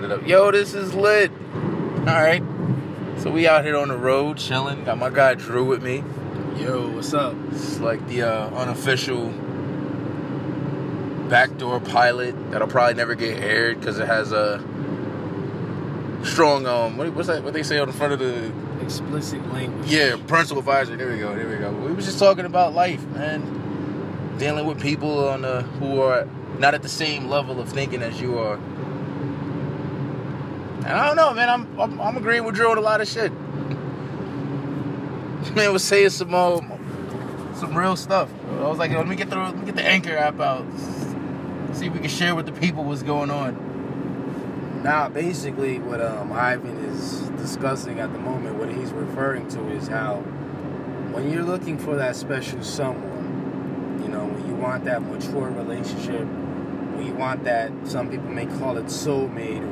gotta 0.00 0.06
it 0.06 0.12
up. 0.12 0.26
Yo, 0.26 0.50
this 0.50 0.72
is 0.72 0.94
lit. 0.94 1.30
All 1.52 2.04
right. 2.04 2.42
So 3.18 3.30
we 3.30 3.46
out 3.46 3.62
here 3.62 3.76
on 3.76 3.88
the 3.88 3.96
road 3.96 4.38
chilling. 4.38 4.84
Got 4.84 4.96
my 4.96 5.10
guy 5.10 5.34
Drew 5.34 5.64
with 5.64 5.82
me. 5.82 6.02
Yo, 6.56 6.88
what's 6.88 7.12
up? 7.12 7.36
It's 7.50 7.78
like 7.78 8.06
the 8.08 8.22
uh, 8.22 8.48
unofficial 8.50 9.28
backdoor 11.28 11.80
pilot 11.80 12.34
that'll 12.50 12.68
probably 12.68 12.94
never 12.94 13.14
get 13.14 13.42
aired 13.42 13.80
because 13.80 13.98
it 13.98 14.06
has 14.06 14.32
a 14.32 14.58
strong 16.24 16.66
um 16.66 16.96
what, 16.96 17.12
what's 17.14 17.26
that 17.28 17.42
what 17.42 17.52
they 17.52 17.62
say 17.62 17.78
on 17.78 17.88
the 17.88 17.92
front 17.92 18.12
of 18.12 18.18
the 18.18 18.52
Explicit 18.82 19.40
language. 19.52 19.90
yeah 19.90 20.16
parental 20.26 20.58
advisor. 20.58 20.96
There 20.96 21.10
we 21.12 21.18
go. 21.18 21.34
There 21.34 21.48
we 21.48 21.56
go. 21.56 21.70
We 21.70 21.92
was 21.92 22.04
just 22.06 22.18
talking 22.18 22.46
about 22.46 22.72
life, 22.74 23.04
man. 23.08 24.36
Dealing 24.38 24.66
with 24.66 24.80
people 24.80 25.28
on 25.28 25.42
the 25.42 25.62
who 25.62 26.00
are 26.00 26.26
not 26.58 26.74
at 26.74 26.82
the 26.82 26.88
same 26.88 27.28
level 27.28 27.60
of 27.60 27.68
thinking 27.68 28.02
as 28.02 28.20
you 28.20 28.38
are. 28.38 28.58
And 30.84 30.98
I 30.98 31.06
don't 31.06 31.16
know, 31.16 31.32
man. 31.32 31.48
I'm 31.48 31.80
I'm, 31.80 32.00
I'm 32.00 32.16
agreeing 32.16 32.44
with 32.44 32.56
Drew 32.56 32.70
on 32.70 32.78
a 32.78 32.80
lot 32.80 33.00
of 33.00 33.08
shit. 33.08 33.32
Man 35.54 35.72
was 35.72 35.84
saying 35.84 36.10
some 36.10 36.34
um, 36.34 37.52
some 37.54 37.76
real 37.76 37.96
stuff. 37.96 38.28
I 38.50 38.66
was 38.66 38.78
like, 38.78 38.90
let 38.90 39.06
me 39.06 39.14
get 39.14 39.30
the 39.30 39.36
let 39.36 39.56
me 39.56 39.66
get 39.66 39.76
the 39.76 39.84
anchor 39.84 40.16
app 40.16 40.40
out. 40.40 40.64
See 41.72 41.86
if 41.86 41.92
we 41.92 42.00
can 42.00 42.08
share 42.08 42.34
with 42.34 42.46
the 42.46 42.52
people 42.52 42.84
what's 42.84 43.02
going 43.02 43.30
on. 43.30 44.82
Now, 44.82 45.08
basically, 45.08 45.78
what 45.78 46.00
um, 46.00 46.32
Ivan 46.32 46.76
is 46.86 47.20
discussing 47.40 48.00
at 48.00 48.12
the 48.12 48.18
moment, 48.18 48.56
what 48.56 48.68
he's 48.68 48.90
referring 48.90 49.46
to 49.48 49.68
is 49.70 49.86
how 49.86 50.16
when 51.12 51.30
you're 51.30 51.44
looking 51.44 51.78
for 51.78 51.94
that 51.96 52.16
special 52.16 52.62
someone, 52.64 54.00
you 54.02 54.08
know, 54.08 54.24
when 54.24 54.48
you 54.48 54.56
want 54.56 54.84
that 54.86 55.02
mature 55.02 55.50
relationship, 55.50 56.26
when 56.26 57.06
you 57.06 57.14
want 57.14 57.44
that, 57.44 57.70
some 57.84 58.10
people 58.10 58.28
may 58.28 58.46
call 58.46 58.76
it 58.76 58.86
soulmate, 58.86 59.62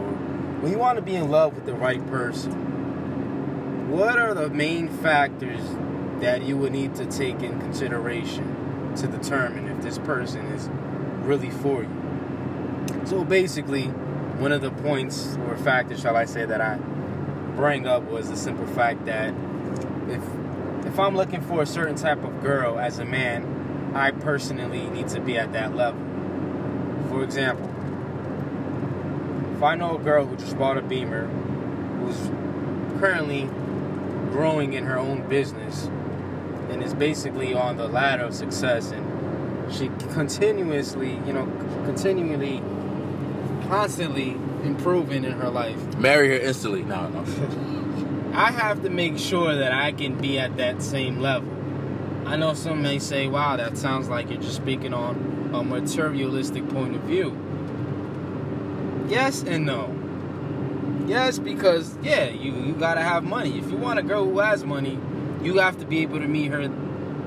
when 0.60 0.72
you 0.72 0.78
want 0.78 0.96
to 0.96 1.02
be 1.02 1.14
in 1.14 1.30
love 1.30 1.54
with 1.54 1.64
the 1.64 1.74
right 1.74 2.04
person, 2.08 3.90
what 3.90 4.18
are 4.18 4.34
the 4.34 4.50
main 4.50 4.88
factors 4.88 5.60
that 6.20 6.42
you 6.42 6.56
would 6.56 6.72
need 6.72 6.94
to 6.96 7.06
take 7.06 7.40
in 7.42 7.58
consideration 7.60 8.94
to 8.96 9.06
determine 9.06 9.68
if 9.68 9.82
this 9.82 9.98
person 9.98 10.44
is 10.52 10.68
really 11.26 11.50
for 11.50 11.82
you? 11.82 13.06
So 13.06 13.24
basically, 13.24 13.86
one 13.86 14.52
of 14.52 14.60
the 14.60 14.70
points 14.70 15.38
or 15.48 15.56
factors, 15.56 16.00
shall 16.00 16.16
I 16.16 16.26
say, 16.26 16.44
that 16.44 16.60
I 16.60 16.76
bring 17.56 17.86
up 17.86 18.02
was 18.04 18.28
the 18.28 18.36
simple 18.36 18.66
fact 18.66 19.06
that 19.06 19.34
if 20.08 20.22
if 20.86 20.98
I'm 20.98 21.16
looking 21.16 21.40
for 21.40 21.62
a 21.62 21.66
certain 21.66 21.94
type 21.94 22.24
of 22.24 22.42
girl 22.42 22.78
as 22.78 22.98
a 22.98 23.04
man, 23.04 23.92
I 23.94 24.10
personally 24.10 24.88
need 24.88 25.08
to 25.08 25.20
be 25.20 25.38
at 25.38 25.52
that 25.52 25.74
level. 25.74 26.00
For 27.08 27.22
example, 27.22 27.69
if 29.60 29.64
I 29.64 29.74
know 29.74 29.96
a 29.96 29.98
girl 29.98 30.24
who 30.24 30.36
just 30.36 30.58
bought 30.58 30.78
a 30.78 30.80
Beamer, 30.80 31.26
who's 31.26 32.16
currently 32.98 33.42
growing 34.32 34.72
in 34.72 34.86
her 34.86 34.98
own 34.98 35.28
business, 35.28 35.84
and 36.70 36.82
is 36.82 36.94
basically 36.94 37.52
on 37.52 37.76
the 37.76 37.86
ladder 37.86 38.22
of 38.22 38.32
success, 38.32 38.90
and 38.90 39.70
she 39.70 39.90
continuously, 40.14 41.20
you 41.26 41.34
know, 41.34 41.44
continually, 41.84 42.62
constantly 43.68 44.30
improving 44.64 45.24
in 45.24 45.32
her 45.32 45.50
life, 45.50 45.76
Marry 45.98 46.28
her 46.28 46.36
instantly. 46.36 46.82
No, 46.82 47.10
no. 47.10 47.22
I 48.32 48.52
have 48.52 48.82
to 48.82 48.88
make 48.88 49.18
sure 49.18 49.54
that 49.54 49.72
I 49.72 49.92
can 49.92 50.16
be 50.16 50.38
at 50.38 50.56
that 50.56 50.80
same 50.80 51.20
level. 51.20 51.52
I 52.24 52.36
know 52.36 52.54
some 52.54 52.80
may 52.80 52.98
say, 52.98 53.28
wow, 53.28 53.58
that 53.58 53.76
sounds 53.76 54.08
like 54.08 54.30
you're 54.30 54.40
just 54.40 54.56
speaking 54.56 54.94
on 54.94 55.50
a 55.52 55.62
materialistic 55.62 56.66
point 56.70 56.96
of 56.96 57.02
view. 57.02 57.36
Yes 59.10 59.42
and 59.42 59.66
no. 59.66 59.92
Yes, 61.08 61.40
because, 61.40 61.98
yeah, 62.00 62.28
you, 62.28 62.52
you 62.52 62.72
gotta 62.74 63.00
have 63.00 63.24
money. 63.24 63.58
If 63.58 63.68
you 63.68 63.76
want 63.76 63.98
a 63.98 64.02
girl 64.02 64.24
who 64.24 64.38
has 64.38 64.64
money, 64.64 65.00
you 65.42 65.58
have 65.58 65.78
to 65.80 65.84
be 65.84 66.02
able 66.02 66.20
to 66.20 66.28
meet 66.28 66.52
her 66.52 66.62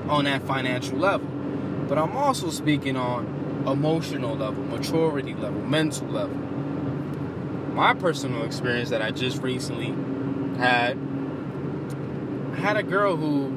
on 0.08 0.24
that 0.24 0.42
financial 0.46 0.96
level. 0.96 1.26
But 1.86 1.98
I'm 1.98 2.16
also 2.16 2.48
speaking 2.48 2.96
on 2.96 3.26
emotional 3.66 4.34
level, 4.34 4.64
maturity 4.64 5.34
level, 5.34 5.60
mental 5.60 6.06
level. 6.08 6.36
My 7.74 7.92
personal 7.92 8.44
experience 8.44 8.88
that 8.88 9.02
I 9.02 9.10
just 9.10 9.42
recently 9.42 9.94
had 10.56 10.96
I 12.52 12.56
had 12.56 12.76
a 12.78 12.82
girl 12.82 13.16
who 13.16 13.50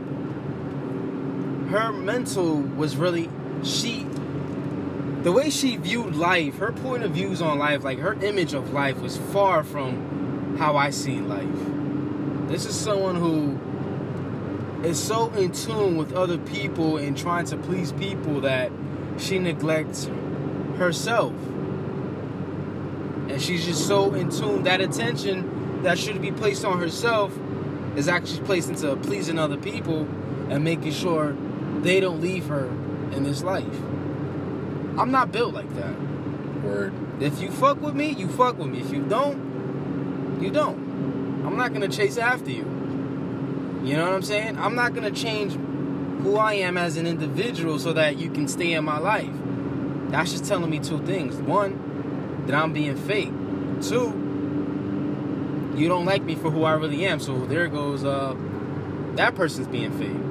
her 1.70 1.94
mental 1.94 2.58
was 2.58 2.98
really 2.98 3.30
she 3.64 4.06
the 5.28 5.34
way 5.34 5.50
she 5.50 5.76
viewed 5.76 6.16
life, 6.16 6.58
her 6.60 6.72
point 6.72 7.04
of 7.04 7.12
views 7.12 7.42
on 7.42 7.60
life, 7.60 7.84
like 7.84 8.00
her 8.00 8.14
image 8.24 8.54
of 8.54 8.72
life 8.72 9.02
was 9.02 9.18
far 9.18 9.62
from 9.62 10.56
how 10.58 10.78
I 10.78 10.90
see 10.90 11.20
life. 11.20 12.48
This 12.48 12.66
is 12.66 12.74
someone 12.74 13.18
who 13.18 13.60
is 14.88 14.98
so 14.98 15.30
in 15.32 15.52
tune 15.52 15.98
with 15.98 16.14
other 16.14 16.38
people 16.38 16.96
and 16.96 17.18
trying 17.18 17.46
to 17.48 17.58
please 17.58 17.92
people 17.92 18.40
that 18.40 18.72
she 19.18 19.38
neglects 19.38 20.10
herself. 20.78 21.34
And 23.28 23.42
she's 23.42 23.66
just 23.66 23.86
so 23.86 24.14
in 24.14 24.30
tune 24.30 24.64
that 24.64 24.80
attention 24.80 25.84
that 25.84 26.00
should 26.00 26.22
be 26.22 26.32
placed 26.32 26.64
on 26.64 26.80
herself 26.80 27.38
is 27.98 28.08
actually 28.08 28.46
placed 28.46 28.70
into 28.70 28.96
pleasing 28.96 29.38
other 29.38 29.58
people 29.58 30.08
and 30.50 30.64
making 30.64 30.94
sure 30.94 31.36
they 31.82 32.00
don't 32.00 32.22
leave 32.22 32.46
her 32.46 32.68
in 33.12 33.24
this 33.24 33.44
life. 33.44 33.66
I'm 34.98 35.12
not 35.12 35.32
built 35.32 35.54
like 35.54 35.74
that. 35.76 35.94
Word. 36.64 36.94
If 37.22 37.40
you 37.40 37.52
fuck 37.52 37.82
with 37.82 37.96
me, 37.96 38.10
you 38.12 38.28
fuck 38.28 38.58
with 38.58 38.68
me. 38.68 38.82
If 38.82 38.92
you 38.92 39.04
don't, 39.04 40.42
you 40.42 40.50
don't. 40.52 41.46
I'm 41.46 41.56
not 41.56 41.74
gonna 41.74 41.88
chase 41.88 42.18
after 42.18 42.52
you. 42.52 42.66
You 43.84 43.96
know 43.96 44.06
what 44.06 44.14
I'm 44.14 44.24
saying? 44.24 44.58
I'm 44.58 44.76
not 44.76 44.94
gonna 44.94 45.12
change 45.12 45.54
who 46.24 46.36
I 46.36 46.54
am 46.54 46.78
as 46.78 46.98
an 46.98 47.08
individual 47.08 47.80
so 47.80 47.94
that 47.94 48.18
you 48.18 48.30
can 48.30 48.48
stay 48.48 48.74
in 48.74 48.84
my 48.84 48.98
life. 48.98 49.30
That's 50.10 50.32
just 50.32 50.46
telling 50.46 50.70
me 50.70 50.80
two 50.80 51.00
things. 51.06 51.36
One, 51.36 52.44
that 52.48 52.56
I'm 52.56 52.74
being 52.74 52.96
fake. 52.96 53.32
Two, 53.82 54.08
you 55.76 55.88
don't 55.88 56.06
like 56.06 56.24
me 56.24 56.36
for 56.36 56.50
who 56.50 56.64
I 56.64 56.74
really 56.74 57.06
am. 57.06 57.20
So 57.20 57.46
there 57.46 57.68
goes 57.68 58.04
uh 58.04 58.36
that 59.16 59.36
person's 59.36 59.68
being 59.68 59.92
fake. 59.98 60.24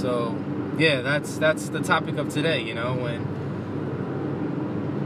So 0.00 0.38
yeah, 0.78 1.00
that's 1.00 1.38
that's 1.38 1.68
the 1.70 1.80
topic 1.80 2.18
of 2.18 2.28
today, 2.28 2.62
you 2.62 2.74
know, 2.74 2.94
when 2.94 3.36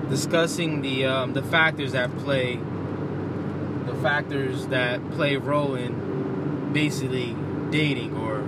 discussing 0.08 0.82
the 0.82 1.06
um, 1.06 1.32
the 1.32 1.42
factors 1.42 1.92
that 1.92 2.14
play 2.18 2.58
the 3.86 3.94
factors 4.02 4.66
that 4.66 5.10
play 5.12 5.36
a 5.36 5.38
role 5.38 5.74
in 5.76 6.72
basically 6.72 7.36
dating 7.70 8.16
or 8.16 8.40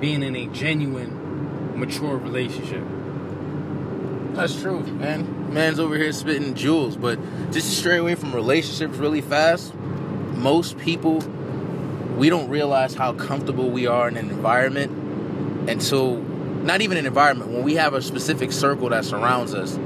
being 0.00 0.22
in 0.22 0.34
a 0.34 0.46
genuine 0.46 1.78
mature 1.78 2.16
relationship. 2.16 2.84
That's 4.32 4.60
true, 4.60 4.80
man. 4.80 5.52
Man's 5.52 5.78
over 5.78 5.96
here 5.96 6.12
spitting 6.12 6.54
jewels, 6.54 6.96
but 6.96 7.18
just 7.52 7.68
to 7.68 7.74
stray 7.74 7.98
away 7.98 8.14
from 8.14 8.34
relationships 8.34 8.96
really 8.96 9.20
fast, 9.20 9.74
most 9.74 10.78
people 10.78 11.20
we 12.16 12.30
don't 12.30 12.48
realize 12.48 12.94
how 12.94 13.12
comfortable 13.12 13.68
we 13.68 13.86
are 13.86 14.08
in 14.08 14.16
an 14.16 14.30
environment 14.30 14.90
until 15.68 16.24
not 16.66 16.80
even 16.80 16.98
an 16.98 17.06
environment. 17.06 17.52
When 17.52 17.62
we 17.62 17.76
have 17.76 17.94
a 17.94 18.02
specific 18.02 18.50
circle 18.50 18.88
that 18.88 19.04
surrounds 19.04 19.54
us 19.54 19.76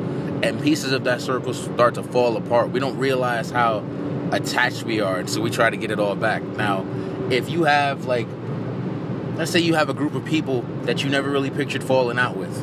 and 0.43 0.61
pieces 0.63 0.93
of 0.93 1.05
that 1.05 1.21
circle 1.21 1.53
start 1.53 1.95
to 1.95 2.03
fall 2.03 2.37
apart 2.39 2.71
we 2.71 2.81
don't 2.81 2.97
realize 2.97 3.51
how 3.51 3.85
attached 4.33 4.85
we 4.85 5.01
are. 5.01 5.19
And 5.19 5.29
so 5.29 5.43
we 5.43 5.51
try 5.51 5.69
to 5.69 5.77
get 5.77 5.91
it 5.91 6.01
all 6.01 6.17
back. 6.17 6.43
Now 6.43 6.87
if 7.31 7.51
you 7.51 7.65
have 7.65 8.07
like 8.07 8.27
let's 9.35 9.51
say 9.51 9.61
you 9.61 9.75
have 9.75 9.91
a 9.91 9.95
group 9.95 10.15
of 10.15 10.25
people 10.25 10.63
that 10.83 11.05
you 11.05 11.11
never 11.11 11.31
really 11.31 11.51
pictured 11.51 11.85
falling 11.85 12.19
out 12.19 12.37
with 12.37 12.57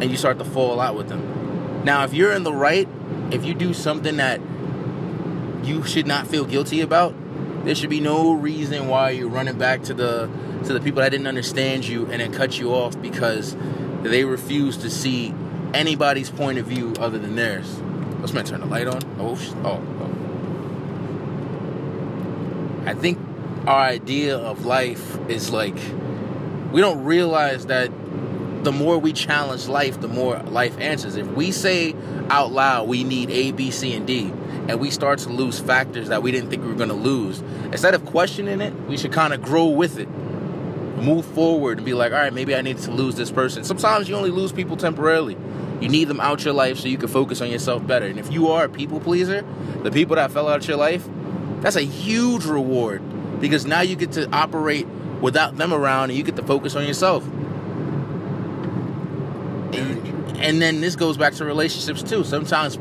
and 0.00 0.10
you 0.10 0.16
start 0.16 0.38
to 0.38 0.44
fall 0.44 0.80
out 0.80 0.96
with 0.96 1.08
them. 1.08 1.84
Now 1.84 2.04
if 2.04 2.14
you're 2.14 2.32
in 2.32 2.44
the 2.44 2.54
right 2.54 2.88
if 3.30 3.44
you 3.44 3.52
do 3.52 3.74
something 3.74 4.16
that 4.16 4.40
you 5.62 5.84
should 5.84 6.06
not 6.06 6.26
feel 6.26 6.46
guilty 6.46 6.80
about 6.80 7.14
there 7.64 7.74
should 7.74 7.90
be 7.90 8.00
no 8.00 8.32
reason 8.32 8.88
why 8.88 9.10
you're 9.10 9.28
running 9.28 9.58
back 9.58 9.82
to 9.84 9.94
the 9.94 10.28
to 10.64 10.72
the 10.72 10.80
people 10.80 11.02
that 11.02 11.10
didn't 11.10 11.26
understand 11.26 11.86
you 11.86 12.06
and 12.06 12.20
then 12.20 12.32
cut 12.32 12.58
you 12.58 12.72
off 12.72 13.00
because 13.00 13.56
they 14.02 14.24
refuse 14.24 14.76
to 14.78 14.90
see 14.90 15.34
anybody's 15.74 16.30
point 16.30 16.58
of 16.58 16.66
view 16.66 16.92
other 16.98 17.18
than 17.18 17.36
theirs. 17.36 17.80
Let's 18.20 18.32
man 18.32 18.44
turn 18.44 18.60
the 18.60 18.66
light 18.66 18.86
on. 18.86 19.02
Oh, 19.18 19.36
oh, 19.64 19.82
oh. 20.00 20.08
I 22.88 22.94
think 22.94 23.18
our 23.66 23.80
idea 23.80 24.36
of 24.36 24.64
life 24.64 25.18
is 25.28 25.50
like 25.50 25.76
we 26.72 26.80
don't 26.80 27.04
realize 27.04 27.66
that 27.66 27.90
the 28.64 28.72
more 28.72 28.98
we 28.98 29.12
challenge 29.12 29.66
life, 29.66 30.00
the 30.00 30.08
more 30.08 30.38
life 30.38 30.78
answers. 30.78 31.16
If 31.16 31.26
we 31.28 31.50
say 31.52 31.94
out 32.28 32.52
loud 32.52 32.88
we 32.88 33.04
need 33.04 33.30
A, 33.30 33.52
B, 33.52 33.70
C, 33.70 33.94
and 33.94 34.06
D, 34.06 34.32
and 34.68 34.80
we 34.80 34.90
start 34.90 35.18
to 35.20 35.28
lose 35.28 35.58
factors 35.58 36.08
that 36.08 36.22
we 36.22 36.30
didn't 36.30 36.50
think 36.50 36.62
we 36.62 36.68
were 36.68 36.74
going 36.74 36.88
to 36.88 36.94
lose, 36.94 37.40
instead 37.72 37.94
of 37.94 38.04
questioning 38.06 38.60
it, 38.60 38.72
we 38.88 38.96
should 38.96 39.12
kind 39.12 39.32
of 39.32 39.42
grow 39.42 39.66
with 39.66 39.98
it. 39.98 40.08
Move 41.02 41.24
forward 41.24 41.78
and 41.78 41.84
be 41.84 41.94
like, 41.94 42.12
all 42.12 42.18
right, 42.18 42.32
maybe 42.32 42.54
I 42.54 42.62
need 42.62 42.78
to 42.78 42.90
lose 42.92 43.16
this 43.16 43.30
person. 43.30 43.64
Sometimes 43.64 44.08
you 44.08 44.14
only 44.14 44.30
lose 44.30 44.52
people 44.52 44.76
temporarily. 44.76 45.36
You 45.80 45.88
need 45.88 46.06
them 46.06 46.20
out 46.20 46.44
your 46.44 46.54
life 46.54 46.78
so 46.78 46.86
you 46.86 46.96
can 46.96 47.08
focus 47.08 47.40
on 47.40 47.50
yourself 47.50 47.84
better. 47.84 48.06
And 48.06 48.20
if 48.20 48.30
you 48.30 48.52
are 48.52 48.66
a 48.66 48.68
people 48.68 49.00
pleaser, 49.00 49.44
the 49.82 49.90
people 49.90 50.14
that 50.14 50.30
fell 50.30 50.48
out 50.48 50.68
your 50.68 50.76
life, 50.76 51.08
that's 51.60 51.74
a 51.74 51.82
huge 51.82 52.44
reward 52.44 53.02
because 53.40 53.66
now 53.66 53.80
you 53.80 53.96
get 53.96 54.12
to 54.12 54.30
operate 54.30 54.86
without 55.20 55.56
them 55.56 55.72
around 55.72 56.10
and 56.10 56.18
you 56.18 56.22
get 56.24 56.36
to 56.36 56.42
focus 56.44 56.76
on 56.76 56.86
yourself. 56.86 57.26
And, 59.74 60.36
and 60.38 60.62
then 60.62 60.80
this 60.80 60.94
goes 60.94 61.16
back 61.16 61.34
to 61.34 61.44
relationships 61.44 62.02
too. 62.02 62.22
Sometimes 62.22 62.78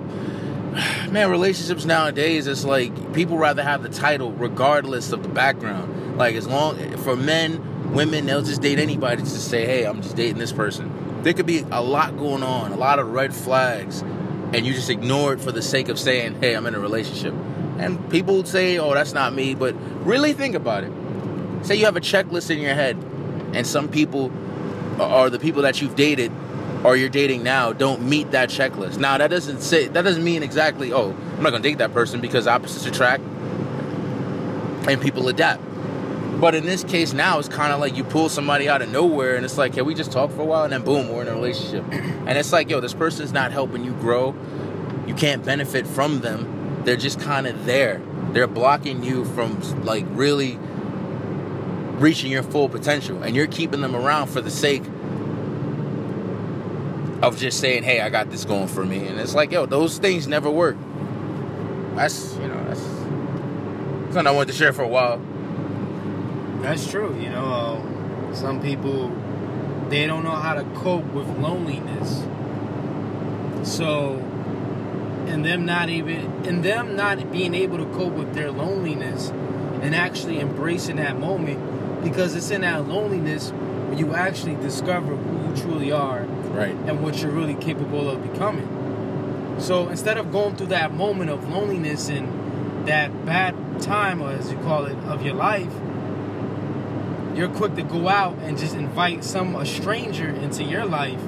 man, 1.10 1.30
relationships 1.30 1.86
nowadays, 1.86 2.48
it's 2.48 2.64
like 2.64 3.14
people 3.14 3.38
rather 3.38 3.64
have 3.64 3.84
the 3.84 3.90
title 3.90 4.32
regardless 4.32 5.12
of 5.12 5.24
the 5.24 5.30
background. 5.30 6.18
Like 6.18 6.36
as 6.36 6.48
long 6.48 6.98
for 6.98 7.16
men, 7.16 7.94
women, 7.94 8.26
they'll 8.26 8.42
just 8.42 8.62
date 8.62 8.80
anybody 8.80 9.22
to 9.22 9.30
say, 9.30 9.66
"Hey, 9.66 9.84
I'm 9.84 10.02
just 10.02 10.16
dating 10.16 10.38
this 10.38 10.52
person." 10.52 10.92
There 11.24 11.34
could 11.34 11.46
be 11.46 11.66
a 11.72 11.82
lot 11.82 12.18
going 12.18 12.44
on, 12.44 12.72
a 12.72 12.78
lot 12.78 13.00
of 13.00 13.12
red 13.12 13.34
flags, 13.34 14.02
and 14.54 14.66
you 14.66 14.74
just 14.74 14.90
ignore 14.90 15.34
it 15.34 15.42
for 15.42 15.52
the 15.52 15.62
sake 15.62 15.90
of 15.90 16.00
saying, 16.00 16.38
"Hey, 16.40 16.54
I'm 16.54 16.66
in 16.66 16.76
a 16.76 16.80
relationship." 16.80 17.34
And 17.78 18.10
people 18.10 18.46
say, 18.46 18.78
"Oh, 18.78 18.94
that's 18.94 19.14
not 19.14 19.34
me," 19.34 19.56
but 19.56 19.76
really 20.06 20.34
think 20.34 20.56
about 20.56 20.84
it. 20.84 20.92
Say 21.64 21.76
you 21.76 21.86
have 21.86 21.98
a 21.98 22.02
checklist 22.02 22.50
in 22.50 22.60
your 22.60 22.74
head, 22.76 22.98
and 23.54 23.68
some 23.68 23.90
people 23.90 24.32
are 25.00 25.30
the 25.30 25.40
people 25.40 25.64
that 25.64 25.82
you've 25.82 25.96
dated 25.96 26.32
or 26.84 26.96
you're 26.96 27.10
dating 27.10 27.44
now 27.44 27.74
don't 27.74 28.02
meet 28.02 28.32
that 28.32 28.50
checklist. 28.50 28.98
Now 28.98 29.18
that 29.18 29.30
doesn't 29.30 29.62
say 29.62 29.88
that 29.88 30.02
doesn't 30.02 30.24
mean 30.24 30.44
exactly, 30.44 30.92
oh, 30.94 31.12
I'm 31.38 31.44
not 31.44 31.52
gonna 31.52 31.64
date 31.64 31.78
that 31.80 31.94
person 31.94 32.22
because 32.22 32.48
opposites 32.48 32.86
attract 32.86 33.24
and 34.88 35.02
people 35.02 35.28
adapt. 35.28 35.62
But 36.40 36.56
in 36.56 36.66
this 36.66 36.84
case 36.84 37.14
now 37.14 37.40
it's 37.40 37.48
kinda 37.48 37.78
like 37.78 37.96
you 37.96 38.04
pull 38.04 38.30
somebody 38.30 38.68
out 38.68 38.82
of 38.82 38.90
nowhere 38.90 39.36
and 39.36 39.46
it's 39.46 39.58
like, 39.58 39.74
can 39.74 39.86
we 39.86 39.94
just 39.94 40.12
talk 40.12 40.32
for 40.32 40.42
a 40.42 40.46
while 40.46 40.64
and 40.64 40.74
then 40.74 40.84
boom, 40.84 41.10
we're 41.10 41.22
in 41.22 41.28
a 41.28 41.36
relationship. 41.36 41.86
And 42.22 42.38
it's 42.38 42.54
like, 42.54 42.70
yo, 42.70 42.80
this 42.80 42.94
person's 42.94 43.34
not 43.34 43.52
helping 43.52 43.84
you 43.84 43.92
grow. 43.94 44.36
You 45.08 45.16
can't 45.16 45.44
benefit 45.44 45.86
from 45.86 46.22
them. 46.22 46.82
They're 46.86 46.96
just 46.96 47.20
kinda 47.20 47.54
there. 47.66 48.02
They're 48.32 48.48
blocking 48.48 49.04
you 49.04 49.26
from 49.26 49.60
like 49.84 50.06
really 50.10 50.58
reaching 52.00 52.32
your 52.32 52.44
full 52.44 52.70
potential. 52.70 53.22
And 53.22 53.36
you're 53.36 53.48
keeping 53.48 53.82
them 53.82 53.96
around 53.96 54.28
for 54.28 54.42
the 54.42 54.52
sake 54.52 54.84
of 57.22 57.38
just 57.38 57.60
saying, 57.60 57.84
"Hey, 57.84 58.02
I 58.02 58.10
got 58.10 58.32
this 58.32 58.46
going 58.46 58.68
for 58.68 58.86
me," 58.86 59.08
and 59.08 59.20
it's 59.20 59.36
like, 59.36 59.52
yo, 59.52 59.66
those 59.66 59.98
things 59.98 60.28
never 60.28 60.50
work. 60.50 60.78
That's 61.96 62.36
you 62.38 62.48
know, 62.48 62.64
that's 62.66 62.82
something 64.14 64.28
I 64.28 64.32
wanted 64.32 64.52
to 64.52 64.58
share 64.58 64.74
for 64.74 64.84
a 64.84 64.88
while. 64.88 65.22
That's 66.62 66.90
true. 66.90 67.16
You 67.20 67.30
know, 67.30 67.82
uh, 68.32 68.36
some 68.36 68.62
people 68.62 69.10
they 69.90 70.08
don't 70.08 70.24
know 70.24 70.32
how 70.32 70.54
to 70.54 70.64
cope 70.76 71.06
with 71.08 71.28
loneliness. 71.40 72.24
So, 73.64 74.14
in 75.28 75.44
them 75.44 75.66
not 75.66 75.90
even 75.90 76.46
in 76.46 76.62
them 76.62 76.96
not 76.96 77.32
being 77.32 77.54
able 77.54 77.78
to 77.78 77.86
cope 77.86 78.14
with 78.14 78.34
their 78.34 78.52
loneliness 78.52 79.30
and 79.82 79.94
actually 79.94 80.40
embracing 80.40 80.96
that 80.96 81.20
moment 81.20 82.04
because 82.04 82.36
it's 82.36 82.50
in 82.52 82.62
that 82.62 82.88
loneliness 82.88 83.52
when 83.52 83.98
you 83.98 84.14
actually 84.16 84.56
discover 84.56 85.16
who 85.16 85.50
you 85.50 85.62
truly 85.62 85.92
are 85.92 86.21
Right. 86.52 86.76
and 86.86 87.02
what 87.02 87.22
you're 87.22 87.32
really 87.32 87.56
capable 87.56 88.10
of 88.10 88.22
becoming. 88.32 89.58
So 89.60 89.90
instead 89.90 90.18
of 90.18 90.32
going 90.32 90.56
through 90.56 90.68
that 90.68 90.94
moment 90.94 91.30
of 91.30 91.48
loneliness 91.50 92.10
and 92.10 92.88
that 92.88 93.26
bad 93.26 93.56
time, 93.82 94.22
or 94.22 94.32
as 94.32 94.52
you 94.52 94.58
call 94.58 94.86
it, 94.86 94.98
of 95.06 95.24
your 95.24 95.36
life, 95.36 95.72
you're 97.36 97.50
quick 97.50 97.76
to 97.76 97.84
go 97.84 98.10
out 98.10 98.38
and 98.40 98.58
just 98.58 98.76
invite 98.76 99.24
some 99.24 99.56
a 99.56 99.66
stranger 99.66 100.30
into 100.30 100.64
your 100.64 100.86
life, 100.86 101.22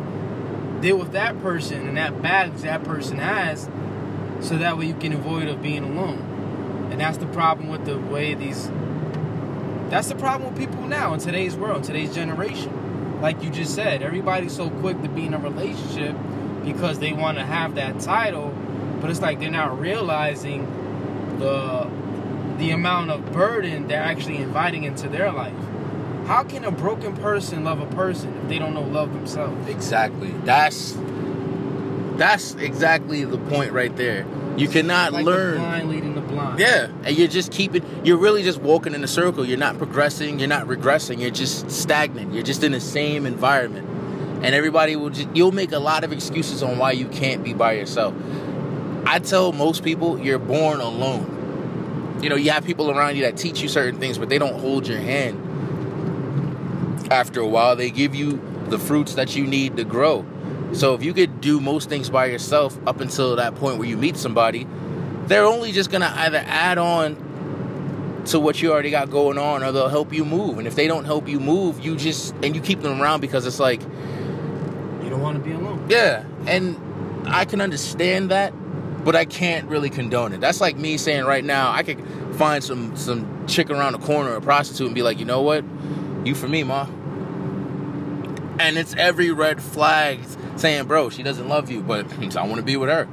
deal 0.81 0.97
with 0.97 1.11
that 1.13 1.39
person 1.41 1.87
and 1.87 1.97
that 1.97 2.21
baggage 2.21 2.61
that 2.61 2.83
person 2.83 3.19
has, 3.19 3.69
so 4.41 4.57
that 4.57 4.77
way 4.77 4.87
you 4.87 4.95
can 4.95 5.13
avoid 5.13 5.47
of 5.47 5.61
being 5.61 5.83
alone. 5.83 6.89
And 6.91 6.99
that's 6.99 7.17
the 7.17 7.27
problem 7.27 7.69
with 7.69 7.85
the 7.85 7.97
way 7.97 8.33
these. 8.33 8.69
That's 9.89 10.09
the 10.09 10.15
problem 10.15 10.51
with 10.51 10.59
people 10.59 10.85
now 10.87 11.13
in 11.13 11.19
today's 11.19 11.55
world, 11.55 11.83
today's 11.83 12.13
generation 12.13 12.82
like 13.23 13.41
you 13.41 13.49
just 13.49 13.73
said, 13.73 14.03
everybody's 14.03 14.53
so 14.53 14.69
quick 14.69 15.01
to 15.01 15.07
be 15.07 15.25
in 15.25 15.33
a 15.33 15.39
relationship 15.39 16.13
because 16.65 16.99
they 16.99 17.13
want 17.13 17.37
to 17.37 17.45
have 17.45 17.75
that 17.75 18.01
title, 18.01 18.49
but 18.99 19.09
it's 19.09 19.21
like 19.21 19.39
they're 19.39 19.49
not 19.49 19.79
realizing 19.79 20.67
the 21.39 21.89
the 22.57 22.71
amount 22.71 23.09
of 23.09 23.31
burden 23.31 23.87
they're 23.87 24.03
actually 24.03 24.37
inviting 24.37 24.83
into 24.83 25.07
their 25.07 25.31
life. 25.31 25.55
How 26.25 26.43
can 26.43 26.65
a 26.65 26.71
broken 26.71 27.15
person 27.15 27.63
love 27.63 27.79
a 27.79 27.95
person 27.95 28.37
if 28.41 28.49
they 28.49 28.59
don't 28.59 28.73
know 28.73 28.83
love 28.83 29.13
themselves? 29.13 29.69
Exactly. 29.69 30.31
That's 30.43 30.97
that's 32.17 32.55
exactly 32.55 33.23
the 33.23 33.37
point 33.37 33.71
right 33.71 33.95
there. 33.95 34.25
You 34.57 34.67
cannot 34.67 35.13
like 35.13 35.25
learn. 35.25 36.12
The 36.33 36.41
blind 36.41 36.59
leading 36.59 36.87
the 36.87 36.87
blind. 36.87 37.03
Yeah, 37.03 37.07
and 37.07 37.17
you're 37.17 37.27
just 37.27 37.51
keeping. 37.51 37.83
You're 38.03 38.17
really 38.17 38.43
just 38.43 38.61
walking 38.61 38.93
in 38.93 39.03
a 39.03 39.07
circle. 39.07 39.45
You're 39.45 39.57
not 39.57 39.77
progressing. 39.77 40.39
You're 40.39 40.47
not 40.47 40.67
regressing. 40.67 41.19
You're 41.19 41.31
just 41.31 41.69
stagnant. 41.71 42.33
You're 42.33 42.43
just 42.43 42.63
in 42.63 42.71
the 42.71 42.79
same 42.79 43.25
environment, 43.25 43.87
and 44.43 44.55
everybody 44.55 44.95
will. 44.95 45.09
Just, 45.09 45.29
you'll 45.35 45.51
make 45.51 45.71
a 45.71 45.79
lot 45.79 46.03
of 46.03 46.11
excuses 46.11 46.63
on 46.63 46.77
why 46.77 46.91
you 46.91 47.07
can't 47.07 47.43
be 47.43 47.53
by 47.53 47.73
yourself. 47.73 48.13
I 49.05 49.19
tell 49.19 49.51
most 49.51 49.83
people 49.83 50.19
you're 50.19 50.39
born 50.39 50.79
alone. 50.79 52.19
You 52.21 52.29
know, 52.29 52.35
you 52.35 52.51
have 52.51 52.65
people 52.65 52.89
around 52.89 53.17
you 53.17 53.23
that 53.23 53.35
teach 53.35 53.61
you 53.61 53.67
certain 53.67 53.99
things, 53.99 54.17
but 54.17 54.29
they 54.29 54.37
don't 54.37 54.59
hold 54.59 54.87
your 54.87 54.99
hand. 54.99 55.39
After 57.11 57.41
a 57.41 57.47
while, 57.47 57.75
they 57.75 57.91
give 57.91 58.15
you 58.15 58.39
the 58.69 58.79
fruits 58.79 59.15
that 59.15 59.35
you 59.35 59.45
need 59.45 59.75
to 59.77 59.83
grow. 59.83 60.25
So 60.71 60.93
if 60.93 61.03
you 61.03 61.13
could 61.13 61.41
do 61.41 61.59
most 61.59 61.89
things 61.89 62.09
by 62.09 62.25
yourself 62.27 62.77
up 62.87 63.01
until 63.01 63.35
that 63.35 63.55
point 63.55 63.77
where 63.77 63.87
you 63.87 63.97
meet 63.97 64.15
somebody, 64.17 64.65
they're 65.27 65.45
only 65.45 65.71
just 65.71 65.91
gonna 65.91 66.11
either 66.15 66.43
add 66.45 66.77
on 66.77 68.21
to 68.25 68.39
what 68.39 68.61
you 68.61 68.71
already 68.71 68.89
got 68.89 69.09
going 69.09 69.37
on 69.37 69.63
or 69.63 69.71
they'll 69.71 69.89
help 69.89 70.13
you 70.13 70.23
move. 70.23 70.57
And 70.57 70.65
if 70.67 70.75
they 70.75 70.87
don't 70.87 71.05
help 71.05 71.27
you 71.27 71.39
move, 71.39 71.79
you 71.83 71.95
just 71.95 72.33
and 72.43 72.55
you 72.55 72.61
keep 72.61 72.81
them 72.81 73.01
around 73.01 73.19
because 73.21 73.45
it's 73.45 73.59
like, 73.59 73.81
You 73.81 75.09
don't 75.09 75.21
want 75.21 75.37
to 75.37 75.43
be 75.43 75.51
alone. 75.53 75.85
yeah. 75.89 76.23
And 76.47 76.77
I 77.27 77.45
can 77.45 77.61
understand 77.61 78.31
that, 78.31 78.53
but 79.05 79.15
I 79.15 79.25
can't 79.25 79.67
really 79.69 79.89
condone 79.89 80.33
it. 80.33 80.41
That's 80.41 80.61
like 80.61 80.77
me 80.77 80.97
saying 80.97 81.25
right 81.25 81.43
now, 81.43 81.71
I 81.71 81.83
could 81.83 82.01
find 82.35 82.63
some 82.63 82.95
some 82.95 83.45
chick 83.47 83.69
around 83.69 83.93
the 83.93 83.99
corner, 83.99 84.35
a 84.35 84.41
prostitute, 84.41 84.87
and 84.87 84.95
be 84.95 85.01
like, 85.01 85.19
you 85.19 85.25
know 85.25 85.41
what? 85.41 85.63
You 86.25 86.35
for 86.35 86.47
me, 86.47 86.63
ma. 86.63 86.87
And 88.59 88.77
it's 88.77 88.93
every 88.95 89.31
red 89.31 89.61
flag 89.61 90.19
saying, 90.57 90.85
bro, 90.85 91.09
she 91.09 91.23
doesn't 91.23 91.49
love 91.49 91.69
you, 91.71 91.81
but 91.81 92.05
I 92.37 92.43
want 92.45 92.57
to 92.57 92.61
be 92.63 92.77
with 92.77 92.89
her. 92.89 93.07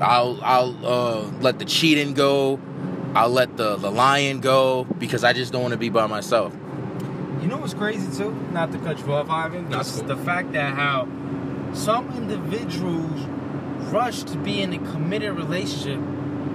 I'll 0.00 0.38
I'll 0.42 0.86
uh, 0.86 1.22
let 1.40 1.58
the 1.58 1.64
cheating 1.64 2.14
go. 2.14 2.60
I'll 3.14 3.30
let 3.30 3.56
the 3.56 3.76
the 3.76 3.90
lying 3.90 4.40
go 4.40 4.84
because 4.84 5.24
I 5.24 5.32
just 5.32 5.52
don't 5.52 5.62
want 5.62 5.72
to 5.72 5.78
be 5.78 5.88
by 5.88 6.06
myself. 6.06 6.54
You 7.42 7.48
know 7.48 7.58
what's 7.58 7.74
crazy 7.74 8.06
too? 8.16 8.32
Not 8.52 8.72
to 8.72 8.78
cut 8.78 8.98
you 8.98 9.12
off, 9.12 9.28
Ivan. 9.28 9.68
Not 9.70 9.78
Just 9.78 10.00
cool. 10.00 10.08
the 10.08 10.16
fact 10.16 10.52
that 10.52 10.74
how 10.74 11.08
some 11.72 12.08
individuals 12.16 13.20
rush 13.92 14.22
to 14.24 14.36
be 14.38 14.60
in 14.60 14.72
a 14.72 14.78
committed 14.92 15.32
relationship 15.32 15.98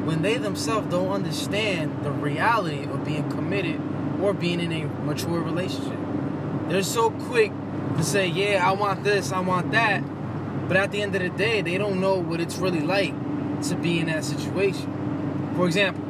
when 0.05 0.21
they 0.21 0.37
themselves 0.37 0.89
don't 0.89 1.11
understand 1.11 2.03
the 2.03 2.11
reality 2.11 2.83
of 2.83 3.03
being 3.05 3.29
committed 3.29 3.81
or 4.21 4.33
being 4.33 4.59
in 4.59 4.71
a 4.71 4.85
mature 5.03 5.41
relationship. 5.41 5.97
They're 6.69 6.83
so 6.83 7.09
quick 7.09 7.51
to 7.97 8.03
say, 8.03 8.27
"Yeah, 8.27 8.67
I 8.67 8.71
want 8.71 9.03
this, 9.03 9.31
I 9.31 9.39
want 9.39 9.71
that," 9.71 10.01
but 10.67 10.77
at 10.77 10.91
the 10.91 11.01
end 11.01 11.15
of 11.15 11.21
the 11.21 11.29
day, 11.29 11.61
they 11.61 11.77
don't 11.77 11.99
know 11.99 12.15
what 12.15 12.39
it's 12.39 12.57
really 12.57 12.81
like 12.81 13.13
to 13.63 13.75
be 13.75 13.99
in 13.99 14.07
that 14.07 14.23
situation. 14.23 15.53
For 15.55 15.65
example, 15.65 16.03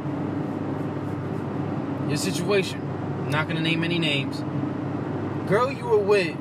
your 2.08 2.18
situation. 2.18 2.82
I'm 3.24 3.32
not 3.32 3.48
gonna 3.48 3.62
name 3.62 3.84
any 3.84 4.00
names 4.00 4.44
girl 5.48 5.72
you 5.72 5.86
were 5.86 5.98
with, 5.98 6.36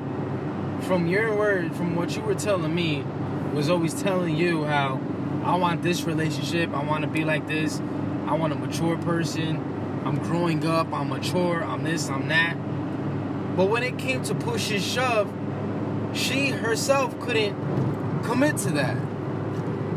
from 0.85 1.07
your 1.07 1.35
word, 1.35 1.75
from 1.75 1.95
what 1.95 2.15
you 2.15 2.21
were 2.21 2.35
telling 2.35 2.73
me, 2.73 3.03
was 3.53 3.69
always 3.69 3.93
telling 3.93 4.35
you 4.35 4.63
how 4.63 4.99
I 5.43 5.55
want 5.57 5.83
this 5.83 6.03
relationship, 6.03 6.73
I 6.73 6.83
want 6.83 7.03
to 7.03 7.09
be 7.09 7.25
like 7.25 7.45
this, 7.47 7.81
I 8.27 8.33
want 8.33 8.53
a 8.53 8.55
mature 8.55 8.97
person, 8.97 9.57
I'm 10.05 10.17
growing 10.17 10.65
up, 10.65 10.91
I'm 10.93 11.09
mature, 11.09 11.63
I'm 11.63 11.83
this, 11.83 12.09
I'm 12.09 12.29
that. 12.29 12.55
But 13.57 13.69
when 13.69 13.83
it 13.83 13.97
came 13.97 14.23
to 14.23 14.35
push 14.35 14.71
and 14.71 14.81
shove, 14.81 15.31
she 16.13 16.47
herself 16.47 17.19
couldn't 17.19 18.23
commit 18.23 18.57
to 18.59 18.71
that. 18.71 18.97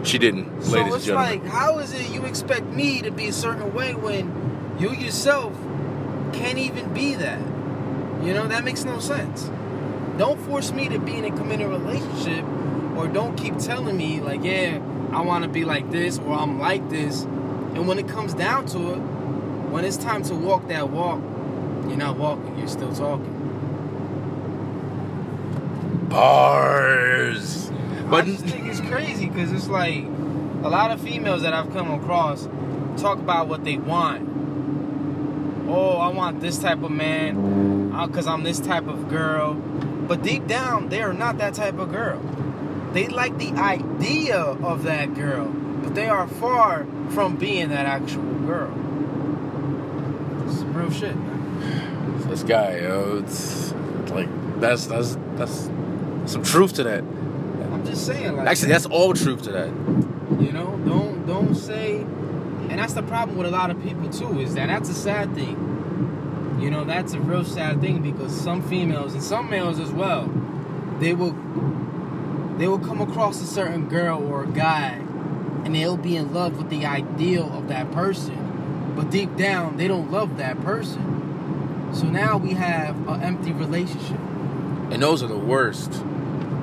She 0.06 0.18
didn't, 0.18 0.62
So 0.62 0.70
ladies 0.72 0.86
and 0.86 0.94
it's 0.96 1.04
gentlemen. 1.06 1.30
like, 1.42 1.46
how 1.46 1.78
is 1.78 1.92
it 1.92 2.10
you 2.10 2.24
expect 2.26 2.66
me 2.66 3.02
to 3.02 3.10
be 3.10 3.26
a 3.26 3.32
certain 3.32 3.74
way 3.74 3.94
when 3.94 4.76
you 4.78 4.92
yourself 4.92 5.52
can't 6.32 6.58
even 6.58 6.92
be 6.94 7.16
that? 7.16 7.40
You 8.22 8.32
know, 8.32 8.46
that 8.46 8.62
makes 8.64 8.84
no 8.84 9.00
sense. 9.00 9.50
Don't 10.16 10.40
force 10.40 10.72
me 10.72 10.88
to 10.88 10.98
be 10.98 11.16
in 11.16 11.24
a 11.24 11.30
committed 11.36 11.66
relationship 11.68 12.44
or 12.96 13.08
don't 13.08 13.36
keep 13.36 13.58
telling 13.58 13.96
me, 13.96 14.20
like, 14.20 14.44
yeah, 14.44 14.80
I 15.12 15.20
want 15.22 15.42
to 15.42 15.48
be 15.50 15.64
like 15.64 15.90
this 15.90 16.18
or 16.20 16.34
I'm 16.34 16.58
like 16.58 16.88
this. 16.88 17.22
And 17.22 17.86
when 17.88 17.98
it 17.98 18.08
comes 18.08 18.32
down 18.32 18.66
to 18.66 18.92
it, 18.92 18.98
when 19.72 19.84
it's 19.84 19.96
time 19.96 20.22
to 20.24 20.34
walk 20.34 20.68
that 20.68 20.88
walk, 20.90 21.20
you're 21.88 21.96
not 21.96 22.16
walking, 22.16 22.56
you're 22.58 22.68
still 22.68 22.94
talking. 22.94 23.32
Bars. 26.08 27.70
But 28.08 28.24
I 28.24 28.26
just 28.28 28.44
think 28.44 28.66
it's 28.66 28.80
crazy 28.80 29.26
because 29.28 29.50
it's 29.50 29.66
like 29.66 30.04
a 30.04 30.68
lot 30.68 30.92
of 30.92 31.00
females 31.00 31.42
that 31.42 31.52
I've 31.52 31.72
come 31.72 31.90
across 31.90 32.48
talk 32.96 33.18
about 33.18 33.48
what 33.48 33.64
they 33.64 33.78
want. 33.78 34.28
Oh, 35.68 35.96
I 35.96 36.08
want 36.08 36.40
this 36.40 36.56
type 36.58 36.84
of 36.84 36.92
man 36.92 37.92
uh, 37.92 38.06
because 38.06 38.28
I'm 38.28 38.44
this 38.44 38.60
type 38.60 38.86
of 38.86 39.08
girl. 39.08 39.54
But 39.54 40.22
deep 40.22 40.46
down, 40.46 40.88
they 40.88 41.02
are 41.02 41.12
not 41.12 41.38
that 41.38 41.54
type 41.54 41.78
of 41.78 41.90
girl. 41.90 42.20
They 42.92 43.08
like 43.08 43.38
the 43.38 43.50
idea 43.54 44.38
of 44.38 44.84
that 44.84 45.14
girl, 45.16 45.48
but 45.82 45.96
they 45.96 46.06
are 46.06 46.28
far 46.28 46.86
from 47.10 47.34
being 47.34 47.70
that 47.70 47.86
actual 47.86 48.22
girl. 48.46 48.70
It's 50.46 50.58
some 50.58 50.74
real 50.74 50.92
shit, 50.92 51.16
man. 51.16 52.28
this 52.28 52.44
guy, 52.44 52.78
yo, 52.82 53.18
it's 53.18 53.72
like 54.10 54.28
that's 54.60 54.86
that's 54.86 55.18
that's 55.34 55.68
some 56.26 56.44
truth 56.44 56.74
to 56.74 56.84
that. 56.84 57.02
Just 57.86 58.06
saying, 58.06 58.36
like, 58.36 58.48
Actually, 58.48 58.72
that's 58.72 58.86
all 58.86 59.14
truth 59.14 59.42
to 59.42 59.52
that. 59.52 59.68
You 60.40 60.52
know, 60.52 60.78
don't 60.84 61.26
don't 61.26 61.54
say, 61.54 61.98
and 61.98 62.78
that's 62.78 62.94
the 62.94 63.02
problem 63.02 63.36
with 63.38 63.46
a 63.46 63.50
lot 63.50 63.70
of 63.70 63.82
people 63.82 64.08
too. 64.10 64.40
Is 64.40 64.54
that 64.54 64.66
that's 64.66 64.88
a 64.88 64.94
sad 64.94 65.34
thing. 65.34 66.58
You 66.60 66.70
know, 66.70 66.84
that's 66.84 67.12
a 67.12 67.20
real 67.20 67.44
sad 67.44 67.80
thing 67.80 68.02
because 68.02 68.38
some 68.38 68.62
females 68.68 69.12
and 69.14 69.22
some 69.22 69.50
males 69.50 69.78
as 69.78 69.90
well, 69.90 70.28
they 71.00 71.14
will 71.14 71.34
they 72.58 72.66
will 72.66 72.78
come 72.78 73.00
across 73.00 73.40
a 73.40 73.46
certain 73.46 73.88
girl 73.88 74.22
or 74.26 74.44
a 74.44 74.48
guy, 74.48 74.92
and 75.64 75.74
they'll 75.74 75.96
be 75.96 76.16
in 76.16 76.32
love 76.32 76.56
with 76.56 76.70
the 76.70 76.86
ideal 76.86 77.52
of 77.52 77.68
that 77.68 77.92
person, 77.92 78.92
but 78.96 79.10
deep 79.10 79.36
down 79.36 79.76
they 79.76 79.86
don't 79.86 80.10
love 80.10 80.38
that 80.38 80.60
person. 80.62 81.92
So 81.94 82.06
now 82.06 82.36
we 82.36 82.54
have 82.54 83.08
an 83.08 83.22
empty 83.22 83.52
relationship. 83.52 84.18
And 84.90 85.02
those 85.02 85.22
are 85.22 85.28
the 85.28 85.38
worst. 85.38 86.02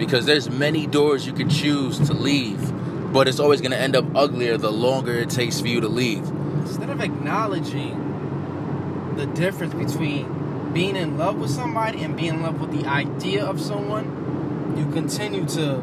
Because 0.05 0.25
there's 0.25 0.49
many 0.49 0.85
doors 0.85 1.25
you 1.25 1.31
can 1.31 1.49
choose 1.49 1.97
to 2.07 2.13
leave, 2.13 3.13
but 3.13 3.29
it's 3.29 3.39
always 3.39 3.61
gonna 3.61 3.77
end 3.77 3.95
up 3.95 4.03
uglier 4.15 4.57
the 4.57 4.71
longer 4.71 5.13
it 5.13 5.29
takes 5.29 5.61
for 5.61 5.67
you 5.67 5.79
to 5.79 5.87
leave. 5.87 6.27
instead 6.61 6.89
of 6.89 7.01
acknowledging 7.01 9.13
the 9.15 9.25
difference 9.27 9.73
between 9.73 10.71
being 10.73 10.95
in 10.95 11.17
love 11.17 11.37
with 11.37 11.49
somebody 11.49 12.03
and 12.03 12.17
being 12.17 12.35
in 12.35 12.41
love 12.41 12.59
with 12.59 12.71
the 12.71 12.87
idea 12.87 13.45
of 13.45 13.61
someone, 13.61 14.75
you 14.77 14.85
continue 14.91 15.45
to 15.45 15.75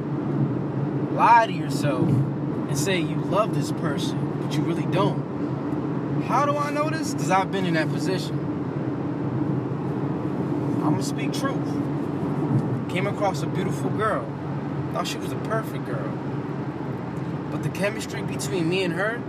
lie 1.13 1.47
to 1.47 1.53
yourself 1.53 2.09
and 2.09 2.77
say 2.77 2.99
you 2.99 3.17
love 3.17 3.55
this 3.55 3.73
person, 3.73 4.41
but 4.43 4.53
you 4.55 4.63
really 4.63 4.87
don't. 4.87 6.23
How 6.27 6.45
do 6.45 6.57
I 6.57 6.71
know 6.71 6.91
this? 6.91 7.15
Because 7.15 7.31
I've 7.31 7.51
been 7.51 7.67
in 7.67 7.75
that 7.75 7.89
position. 7.89 8.39
I'm 10.83 10.91
gonna 10.91 11.03
speak 11.03 11.33
truth. 11.33 11.57
Came 12.91 13.07
across 13.07 13.43
a 13.43 13.47
beautiful 13.47 13.89
girl. 13.91 14.27
Thought 14.93 15.07
she 15.07 15.19
was 15.19 15.31
a 15.31 15.37
perfect 15.37 15.87
girl. 15.87 16.13
But 17.53 17.63
the 17.63 17.69
chemistry 17.69 18.21
between 18.23 18.69
me 18.69 18.83
and 18.83 18.95
her 18.95 19.23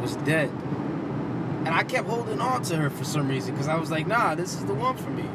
was 0.00 0.16
dead. 0.16 0.48
And 0.48 1.68
I 1.68 1.82
kept 1.82 2.08
holding 2.08 2.40
on 2.40 2.62
to 2.64 2.76
her 2.76 2.88
for 2.88 3.04
some 3.04 3.28
reason 3.28 3.52
because 3.54 3.68
I 3.68 3.76
was 3.76 3.90
like, 3.90 4.06
nah, 4.06 4.34
this 4.34 4.54
is 4.54 4.64
the 4.64 4.72
one 4.72 4.96
for 4.96 5.10
me. 5.10 5.26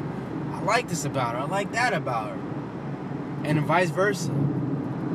I 0.52 0.60
like 0.62 0.88
this 0.88 1.04
about 1.04 1.36
her. 1.36 1.42
I 1.42 1.44
like 1.44 1.70
that 1.70 1.92
about 1.92 2.30
her. 2.30 2.38
And 3.44 3.60
vice 3.64 3.90
versa. 3.90 4.34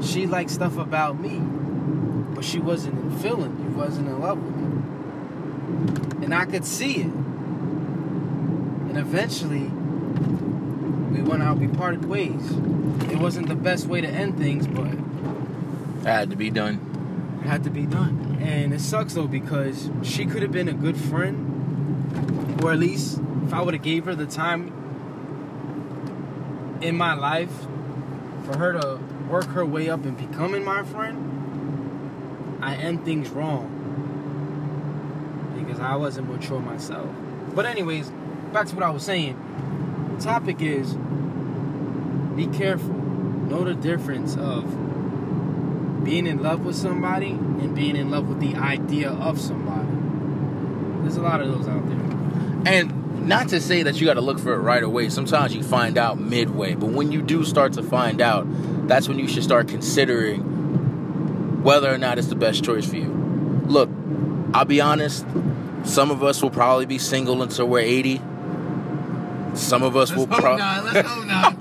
She 0.01 0.25
liked 0.25 0.51
stuff 0.51 0.77
about 0.77 1.19
me, 1.19 1.39
but 2.33 2.45
she 2.45 2.59
wasn't 2.59 2.97
in 2.97 3.19
feeling 3.19 3.61
me, 3.61 3.75
wasn't 3.75 4.07
in 4.07 4.19
love 4.21 4.41
with 4.41 4.55
me. 4.55 6.23
And 6.23 6.33
I 6.33 6.45
could 6.45 6.63
see 6.65 7.01
it. 7.01 7.07
And 8.87 8.97
eventually, 8.97 9.69
we 11.11 11.21
went 11.21 11.43
out, 11.43 11.57
we 11.57 11.67
parted 11.67 12.05
ways. 12.05 12.51
It 13.11 13.17
wasn't 13.17 13.47
the 13.47 13.55
best 13.55 13.87
way 13.87 14.01
to 14.01 14.07
end 14.07 14.37
things, 14.37 14.67
but 14.67 14.87
It 14.87 16.05
had 16.07 16.29
to 16.31 16.35
be 16.35 16.49
done. 16.49 17.39
it 17.43 17.47
had 17.47 17.63
to 17.65 17.69
be 17.69 17.85
done. 17.85 18.37
And 18.41 18.73
it 18.73 18.81
sucks 18.81 19.13
though 19.13 19.27
because 19.27 19.89
she 20.03 20.25
could 20.25 20.41
have 20.41 20.51
been 20.51 20.67
a 20.69 20.73
good 20.73 20.97
friend, 20.97 22.61
or 22.63 22.71
at 22.71 22.79
least 22.79 23.19
if 23.45 23.53
I 23.53 23.61
would 23.61 23.73
have 23.73 23.83
gave 23.83 24.05
her 24.05 24.15
the 24.15 24.25
time 24.25 24.71
in 26.81 26.95
my 26.97 27.13
life 27.13 27.51
for 28.45 28.57
her 28.57 28.73
to 28.73 28.99
work 29.29 29.45
her 29.49 29.65
way 29.65 29.89
up 29.89 30.03
and 30.05 30.17
becoming 30.17 30.63
my 30.65 30.83
friend, 30.83 32.57
I 32.61 32.75
end 32.75 33.05
things 33.05 33.29
wrong 33.29 33.77
because 35.59 35.79
I 35.79 35.95
wasn't 35.95 36.29
mature 36.29 36.59
myself. 36.59 37.09
But 37.53 37.65
anyways, 37.65 38.09
back 38.53 38.67
to 38.67 38.75
what 38.75 38.83
I 38.83 38.89
was 38.89 39.03
saying. 39.03 39.35
Topic 40.21 40.61
is 40.61 40.93
be 42.35 42.45
careful. 42.47 42.93
Know 42.93 43.63
the 43.63 43.73
difference 43.73 44.37
of 44.37 44.63
being 46.03 46.27
in 46.27 46.43
love 46.43 46.63
with 46.63 46.75
somebody 46.75 47.31
and 47.31 47.75
being 47.75 47.95
in 47.95 48.11
love 48.11 48.27
with 48.27 48.39
the 48.39 48.55
idea 48.55 49.09
of 49.09 49.39
somebody. 49.41 49.87
There's 51.01 51.17
a 51.17 51.23
lot 51.23 51.41
of 51.41 51.51
those 51.51 51.67
out 51.67 51.87
there. 51.87 52.71
And 52.71 53.27
not 53.27 53.49
to 53.49 53.59
say 53.59 53.83
that 53.83 53.99
you 53.99 54.05
got 54.05 54.13
to 54.13 54.21
look 54.21 54.39
for 54.39 54.53
it 54.53 54.59
right 54.59 54.83
away. 54.83 55.09
Sometimes 55.09 55.55
you 55.55 55.63
find 55.63 55.97
out 55.97 56.19
midway. 56.19 56.75
But 56.75 56.91
when 56.91 57.11
you 57.11 57.23
do 57.23 57.43
start 57.43 57.73
to 57.73 57.83
find 57.83 58.21
out, 58.21 58.45
that's 58.87 59.07
when 59.07 59.17
you 59.17 59.27
should 59.27 59.43
start 59.43 59.67
considering 59.67 61.63
whether 61.63 61.91
or 61.91 61.97
not 61.97 62.19
it's 62.19 62.27
the 62.27 62.35
best 62.35 62.63
choice 62.63 62.87
for 62.87 62.97
you. 62.97 63.09
Look, 63.65 63.89
I'll 64.53 64.65
be 64.65 64.81
honest. 64.81 65.25
Some 65.83 66.11
of 66.11 66.23
us 66.23 66.43
will 66.43 66.51
probably 66.51 66.85
be 66.85 66.99
single 66.99 67.41
until 67.41 67.67
we're 67.67 67.79
80. 67.79 68.21
Some 69.61 69.83
of 69.83 69.95
us 69.95 70.13
will 70.13 70.27
probably. 70.27 70.91
let's 70.91 71.07
go 71.07 71.23
now. 71.23 71.49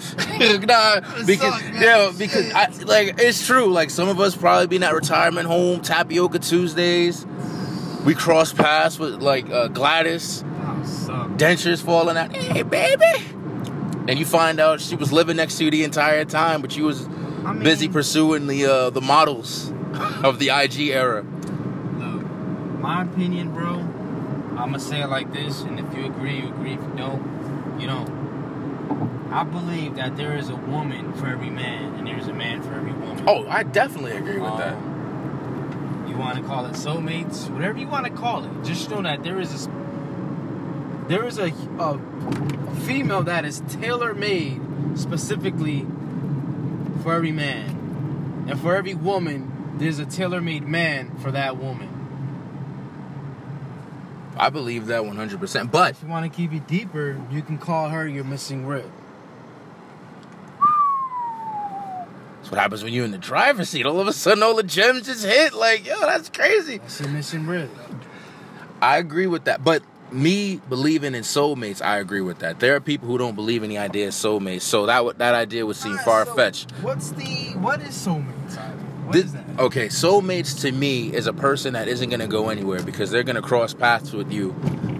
nah, 0.67 1.01
because 1.27 1.55
suck, 1.55 1.75
yeah, 1.75 2.13
because 2.17 2.53
I, 2.53 2.69
like 2.85 3.15
it's 3.21 3.47
true. 3.47 3.67
Like 3.73 3.91
some 3.91 4.09
of 4.09 4.19
us 4.21 4.35
probably 4.37 4.67
be 4.67 4.77
in 4.77 4.83
that 4.83 4.95
retirement 4.95 5.47
home, 5.47 5.81
tapioca 5.81 6.39
Tuesdays. 6.39 7.27
We 8.05 8.15
cross 8.15 8.53
paths 8.53 8.99
with 8.99 9.23
like 9.23 9.49
uh, 9.51 9.69
Gladys, 9.69 10.43
Oh, 10.47 10.83
suck. 10.85 11.29
dentures 11.33 11.83
falling 11.83 12.17
out. 12.17 12.35
Hey, 12.35 12.63
baby. 12.63 13.05
And 14.09 14.19
you 14.19 14.25
find 14.25 14.59
out 14.59 14.81
she 14.81 14.97
was 14.97 15.13
living 15.13 15.37
next 15.37 15.59
to 15.59 15.65
you 15.65 15.71
the 15.71 15.85
entire 15.85 16.25
time, 16.25 16.63
but 16.63 16.77
you 16.77 16.85
was 16.85 17.07
I 17.07 17.53
mean, 17.53 17.63
busy 17.63 17.89
pursuing 17.89 18.47
the 18.47 18.65
uh, 18.67 18.91
the 18.91 19.03
models 19.03 19.71
of 20.25 20.39
the 20.39 20.49
IG 20.49 20.89
era. 20.89 21.23
Look, 21.23 22.23
my 22.81 23.03
opinion, 23.03 23.53
bro. 23.53 23.75
I'm 24.57 24.67
gonna 24.73 24.81
say 24.81 25.01
it 25.03 25.09
like 25.09 25.33
this, 25.33 25.61
and 25.63 25.79
if 25.79 25.95
you 25.97 26.07
agree, 26.07 26.39
you 26.41 26.49
agree. 26.49 26.73
If 26.75 26.81
you 26.83 26.93
don't, 26.97 27.23
you 27.81 27.87
don't. 27.87 29.29
I 29.33 29.45
believe 29.45 29.95
that 29.97 30.17
there 30.17 30.37
is 30.37 30.49
a 30.49 30.57
woman 30.57 31.13
for 31.15 31.29
every 31.29 31.51
man, 31.51 31.95
and 31.95 32.07
there's 32.07 32.27
a 32.27 32.35
man 32.35 32.63
for 32.63 32.75
every 32.75 32.93
woman. 32.93 33.25
Oh, 33.29 33.47
I 33.49 33.63
definitely 33.63 34.13
agree 34.13 34.39
with 34.39 34.57
that. 34.59 34.75
Um, 34.75 36.07
You 36.09 36.17
want 36.17 36.37
to 36.39 36.43
call 36.43 36.67
it 36.67 36.73
soulmates, 36.73 37.49
whatever 37.49 37.79
you 37.79 37.87
want 37.87 38.07
to 38.07 38.13
call 38.13 38.45
it. 38.45 38.51
Just 38.65 38.91
know 38.91 39.03
that 39.03 39.23
there 39.23 39.39
is 39.41 39.67
a 39.67 39.71
there 41.09 41.25
is 41.27 41.39
a, 41.39 41.53
a, 41.79 41.99
a 41.99 42.75
female 42.87 43.23
that 43.25 43.45
is 43.45 43.63
tailor 43.69 44.15
made 44.15 44.61
specifically 44.97 45.87
for 47.03 47.15
every 47.15 47.33
man, 47.33 48.47
and 48.49 48.61
for 48.61 48.75
every 48.77 48.95
woman, 48.95 49.77
there's 49.79 49.99
a 50.01 50.05
tailor 50.05 50.41
made 50.41 50.65
man 50.67 51.17
for 51.19 51.31
that 51.31 51.57
woman. 51.57 51.89
I 54.41 54.49
believe 54.49 54.87
that 54.87 55.03
100%. 55.03 55.71
But 55.71 55.93
If 55.93 56.03
you 56.03 56.09
want 56.09 56.31
to 56.31 56.35
keep 56.35 56.53
it 56.55 56.67
deeper, 56.67 57.21
you 57.31 57.43
can 57.43 57.59
call 57.59 57.91
her 57.91 58.09
your 58.09 58.25
missing 58.25 58.67
rib. 58.67 58.91
that's 62.39 62.51
what 62.51 62.59
happens 62.59 62.83
when 62.83 62.93
you're 62.95 63.05
in 63.05 63.11
the 63.11 63.19
driver's 63.19 63.69
seat. 63.69 63.85
All 63.85 64.01
of 64.01 64.09
a 64.09 64.13
sudden, 64.15 64.43
all 64.43 64.57
the 64.57 64.63
gems 64.63 65.07
just 65.07 65.25
hit. 65.27 65.53
Like, 65.53 65.87
yo, 65.87 66.01
that's 66.01 66.31
crazy. 66.31 66.79
That's 66.79 67.01
your 67.01 67.11
missing 67.11 67.47
rib. 67.47 67.71
I 68.81 68.97
agree 68.97 69.27
with 69.27 69.45
that. 69.45 69.63
But 69.63 69.83
me 70.11 70.57
believing 70.69 71.15
in 71.15 71.23
soulmates, 71.23 71.83
I 71.85 71.99
agree 71.99 72.23
with 72.23 72.39
that. 72.39 72.61
There 72.61 72.75
are 72.75 72.81
people 72.81 73.09
who 73.09 73.19
don't 73.19 73.35
believe 73.35 73.63
in 73.63 73.69
the 73.69 73.77
idea 73.79 74.09
of 74.09 74.15
soulmates, 74.15 74.63
so 74.63 74.87
that 74.87 75.05
would 75.05 75.19
that 75.19 75.35
idea 75.35 75.67
would 75.67 75.77
seem 75.77 75.99
far 75.99 76.25
so 76.25 76.35
fetched. 76.35 76.71
What's 76.81 77.11
the 77.11 77.53
what 77.59 77.83
is 77.83 77.91
soulmates? 77.91 78.57
This- 79.11 79.33
okay, 79.59 79.89
soulmates 79.89 80.61
to 80.61 80.71
me 80.71 81.13
is 81.13 81.27
a 81.27 81.33
person 81.33 81.73
that 81.73 81.89
isn't 81.89 82.11
gonna 82.11 82.29
go 82.29 82.49
anywhere 82.49 82.81
because 82.81 83.11
they're 83.11 83.25
gonna 83.25 83.43
cross 83.43 83.75
paths 83.75 84.13
with 84.13 84.31
you 84.33 84.55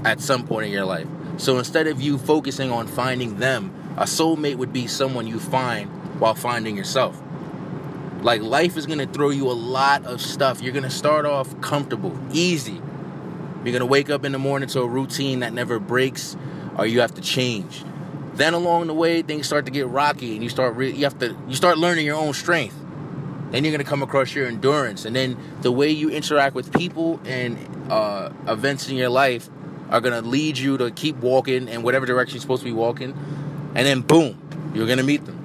at 0.05 0.21
some 0.21 0.45
point 0.45 0.67
in 0.67 0.73
your 0.73 0.85
life. 0.85 1.07
So 1.37 1.59
instead 1.59 1.87
of 1.87 2.01
you 2.01 2.19
focusing 2.19 2.73
on 2.73 2.89
finding 2.89 3.39
them, 3.39 3.71
a 3.97 4.05
soulmate 4.05 4.57
would 4.57 4.73
be 4.73 4.89
someone 4.89 5.29
you 5.29 5.39
find 5.39 5.89
while 6.19 6.35
finding 6.35 6.77
yourself. 6.77 7.21
Like 8.23 8.43
life 8.43 8.77
is 8.77 8.85
gonna 8.85 9.07
throw 9.07 9.31
you 9.31 9.49
a 9.49 9.55
lot 9.55 10.05
of 10.07 10.21
stuff. 10.21 10.61
You're 10.61 10.73
gonna 10.73 10.91
start 10.91 11.25
off 11.25 11.59
comfortable, 11.61 12.19
easy. 12.33 12.83
You're 13.65 13.73
gonna 13.73 13.87
wake 13.87 14.11
up 14.11 14.25
in 14.25 14.33
the 14.33 14.39
morning 14.39 14.69
to 14.71 14.81
a 14.81 14.87
routine 14.87 15.41
that 15.41 15.53
never 15.53 15.79
breaks, 15.79 16.37
or 16.77 16.85
you 16.85 17.01
have 17.01 17.15
to 17.15 17.21
change. 17.21 17.85
Then 18.35 18.55
along 18.55 18.89
the 18.89 18.95
way, 18.95 19.23
things 19.23 19.47
start 19.47 19.67
to 19.67 19.71
get 19.71 19.87
rocky, 19.87 20.35
and 20.35 20.43
you 20.43 20.49
start 20.49 20.75
re- 20.75 20.91
you 20.91 21.05
have 21.05 21.19
to 21.21 21.37
you 21.49 21.55
start 21.55 21.79
learning 21.79 22.07
your 22.07 22.17
own 22.17 22.35
strength. 22.35 22.75
Then 23.51 23.65
you're 23.65 23.73
gonna 23.73 23.85
come 23.85 24.03
across 24.03 24.35
your 24.35 24.47
endurance, 24.47 25.05
and 25.05 25.15
then 25.15 25.37
the 25.63 25.73
way 25.73 25.91
you 25.91 26.09
interact 26.11 26.55
with 26.55 26.73
people 26.73 27.21
and 27.25 27.59
uh, 27.91 28.31
events 28.47 28.89
in 28.89 28.97
your 28.97 29.09
life 29.11 29.49
are 29.91 30.01
gonna 30.01 30.23
lead 30.23 30.57
you 30.57 30.79
to 30.79 30.91
keep 30.91 31.17
walking 31.17 31.69
in 31.69 31.83
whatever 31.83 32.07
direction 32.07 32.37
you're 32.37 32.43
supposed 32.43 32.63
to 32.63 32.67
be 32.67 32.73
walking, 32.73 33.11
and 33.75 33.87
then 33.87 34.01
boom, 34.03 34.39
you're 34.75 34.87
gonna 34.87 35.03
meet 35.03 35.25
them. 35.27 35.37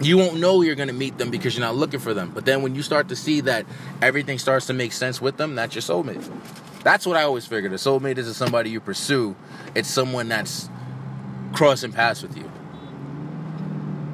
you 0.00 0.16
won't 0.16 0.38
know 0.38 0.62
you're 0.62 0.76
gonna 0.76 0.92
meet 0.92 1.18
them 1.18 1.30
because 1.30 1.56
you're 1.56 1.66
not 1.66 1.74
looking 1.76 2.00
for 2.00 2.14
them. 2.14 2.30
But 2.32 2.44
then 2.44 2.62
when 2.62 2.74
you 2.74 2.82
start 2.82 3.08
to 3.08 3.16
see 3.16 3.40
that 3.42 3.66
everything 4.00 4.38
starts 4.38 4.66
to 4.66 4.72
make 4.72 4.92
sense 4.92 5.20
with 5.20 5.36
them, 5.36 5.54
that's 5.54 5.74
your 5.74 5.82
soulmate. 5.82 6.24
That's 6.84 7.06
what 7.06 7.16
I 7.16 7.22
always 7.22 7.46
figured. 7.46 7.72
A 7.72 7.76
soulmate 7.76 8.18
isn't 8.18 8.34
somebody 8.34 8.70
you 8.70 8.80
pursue; 8.80 9.36
it's 9.74 9.88
someone 9.88 10.28
that's 10.28 10.68
crossing 11.52 11.92
paths 11.92 12.22
with 12.22 12.36
you. 12.36 12.50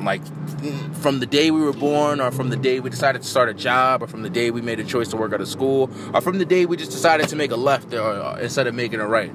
Like 0.04 0.23
from 0.96 1.20
the 1.20 1.26
day 1.26 1.50
we 1.50 1.61
were 1.61 1.73
born, 1.73 2.20
or 2.20 2.30
from 2.30 2.50
the 2.50 2.56
day 2.56 2.80
we 2.80 2.90
decided 2.90 3.23
to 3.23 3.28
start 3.28 3.49
a 3.49 3.54
job, 3.54 4.02
or 4.02 4.06
from 4.06 4.23
the 4.23 4.30
day 4.30 4.50
we 4.50 4.61
made 4.61 4.80
a 4.80 4.84
choice 4.84 5.08
to 5.08 5.16
work 5.16 5.32
at 5.32 5.40
a 5.40 5.46
school, 5.46 5.90
or 6.12 6.20
from 6.20 6.38
the 6.38 6.44
day 6.44 6.66
we 6.66 6.76
just 6.76 6.92
decided 6.92 7.28
to 7.28 7.37
make 7.37 7.50
a 7.50 7.56
left 7.56 7.92
or, 7.94 8.00
or 8.00 8.38
instead 8.40 8.66
of 8.66 8.75
making 8.75 9.00
a 9.00 9.06
right. 9.06 9.32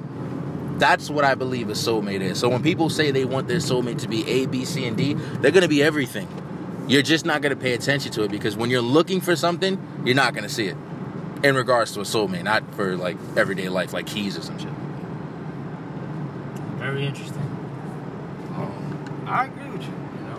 That's 0.78 1.10
what 1.10 1.24
I 1.24 1.34
believe 1.34 1.68
a 1.68 1.72
soulmate 1.72 2.22
is. 2.22 2.38
So 2.38 2.48
when 2.48 2.62
people 2.62 2.88
say 2.88 3.10
they 3.10 3.26
want 3.26 3.48
their 3.48 3.58
soulmate 3.58 3.98
to 3.98 4.08
be 4.08 4.26
A, 4.26 4.46
B, 4.46 4.64
C, 4.64 4.86
and 4.86 4.96
D, 4.96 5.12
they're 5.14 5.50
going 5.50 5.62
to 5.62 5.68
be 5.68 5.82
everything. 5.82 6.26
You're 6.88 7.02
just 7.02 7.26
not 7.26 7.42
going 7.42 7.54
to 7.54 7.60
pay 7.60 7.74
attention 7.74 8.12
to 8.12 8.22
it 8.22 8.30
because 8.30 8.56
when 8.56 8.70
you're 8.70 8.80
looking 8.80 9.20
for 9.20 9.36
something, 9.36 9.78
you're 10.06 10.14
not 10.14 10.32
going 10.32 10.44
to 10.44 10.48
see 10.48 10.66
it. 10.66 10.76
In 11.42 11.54
regards 11.54 11.92
to 11.92 12.00
a 12.00 12.04
soulmate, 12.04 12.44
not 12.44 12.74
for 12.74 12.96
like 12.96 13.16
everyday 13.36 13.68
life, 13.68 13.92
like 13.92 14.06
keys 14.06 14.36
or 14.36 14.42
some 14.42 14.58
shit. 14.58 14.72
Very 16.76 17.06
interesting. 17.06 17.42
Um, 18.56 19.24
I 19.26 19.44
agree 19.46 19.70
with 19.70 19.82
you. 19.82 19.88
You 19.88 20.22
know, 20.26 20.38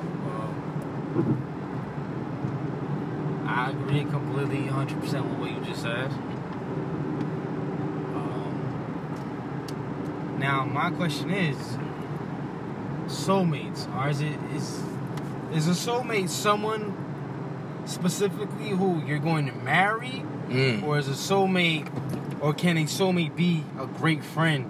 um, 3.40 3.40
I 3.53 3.71
agree 3.71 4.05
completely, 4.05 4.61
100 4.63 4.99
percent 5.01 5.25
with 5.25 5.39
what 5.39 5.51
you 5.51 5.59
just 5.65 5.81
said. 5.81 6.09
Um, 8.15 10.35
now, 10.39 10.65
my 10.65 10.89
question 10.91 11.29
is, 11.31 11.57
soulmates, 13.07 13.87
or 13.95 14.09
is 14.09 14.21
it 14.21 14.37
is 14.55 14.81
is 15.53 15.67
a 15.67 15.71
soulmate 15.71 16.29
someone 16.29 16.95
specifically 17.85 18.69
who 18.69 19.01
you're 19.05 19.19
going 19.19 19.45
to 19.47 19.55
marry, 19.57 20.23
Mm. 20.49 20.83
or 20.83 20.97
is 20.99 21.07
a 21.07 21.11
soulmate, 21.11 21.87
or 22.41 22.53
can 22.53 22.77
a 22.77 22.83
soulmate 22.85 23.35
be 23.35 23.63
a 23.79 23.85
great 23.85 24.23
friend? 24.23 24.69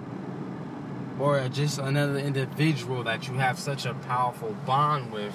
or 1.20 1.46
just 1.50 1.78
another 1.78 2.18
individual 2.18 3.04
that 3.04 3.28
you 3.28 3.34
have 3.34 3.56
such 3.58 3.84
a 3.86 3.94
powerful 3.94 4.56
bond 4.66 5.12
with 5.12 5.32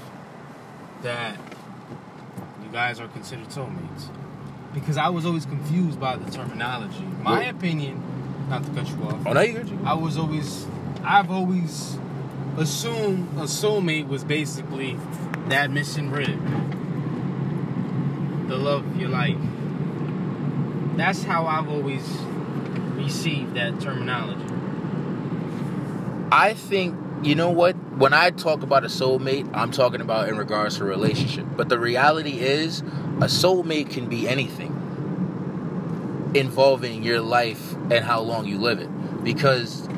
that 1.01 1.37
you 2.67 2.73
guys 2.73 2.99
are 2.99 3.07
considered 3.07 3.47
soulmates. 3.47 4.09
Because 4.73 4.97
I 4.97 5.09
was 5.09 5.25
always 5.25 5.45
confused 5.45 5.99
by 5.99 6.17
the 6.17 6.29
terminology. 6.29 7.05
My 7.21 7.45
opinion, 7.45 8.03
not 8.49 8.63
to 8.65 8.71
cut 8.71 8.89
you 8.89 9.03
off. 9.03 9.25
Oh, 9.25 9.33
no, 9.33 9.41
you 9.41 9.53
good. 9.53 9.69
you 9.69 9.77
good. 9.77 9.85
I 9.85 9.93
was 9.93 10.17
always, 10.17 10.67
I've 11.03 11.31
always 11.31 11.97
assumed 12.57 13.29
a 13.37 13.43
soulmate 13.43 14.07
was 14.07 14.23
basically 14.23 14.99
that 15.47 15.71
missing 15.71 16.11
rib, 16.11 16.39
the 18.49 18.57
love 18.57 18.85
of 18.85 18.99
your 18.99 19.09
life. 19.09 19.37
That's 20.97 21.23
how 21.23 21.45
I've 21.45 21.69
always 21.69 22.05
received 22.95 23.55
that 23.55 23.79
terminology. 23.79 24.43
I 26.31 26.53
think 26.53 26.95
you 27.23 27.35
know 27.35 27.49
what? 27.49 27.76
When 27.97 28.13
I 28.13 28.29
talk 28.29 28.61
about 28.61 28.83
a 28.83 28.89
soulmate, 28.89 29.49
I'm 29.55 29.71
talking 29.71 30.01
about 30.01 30.29
in 30.29 30.37
regards 30.37 30.77
to 30.77 30.83
relationship. 30.83 31.47
But 31.55 31.67
the 31.67 31.79
reality 31.79 32.39
is, 32.39 32.81
a 32.81 33.25
soulmate 33.25 33.89
can 33.89 34.07
be 34.07 34.27
anything 34.27 34.71
involving 36.35 37.01
your 37.01 37.21
life 37.21 37.73
and 37.73 38.05
how 38.05 38.21
long 38.21 38.45
you 38.45 38.59
live 38.59 38.79
it. 38.79 39.23
Because 39.23 39.89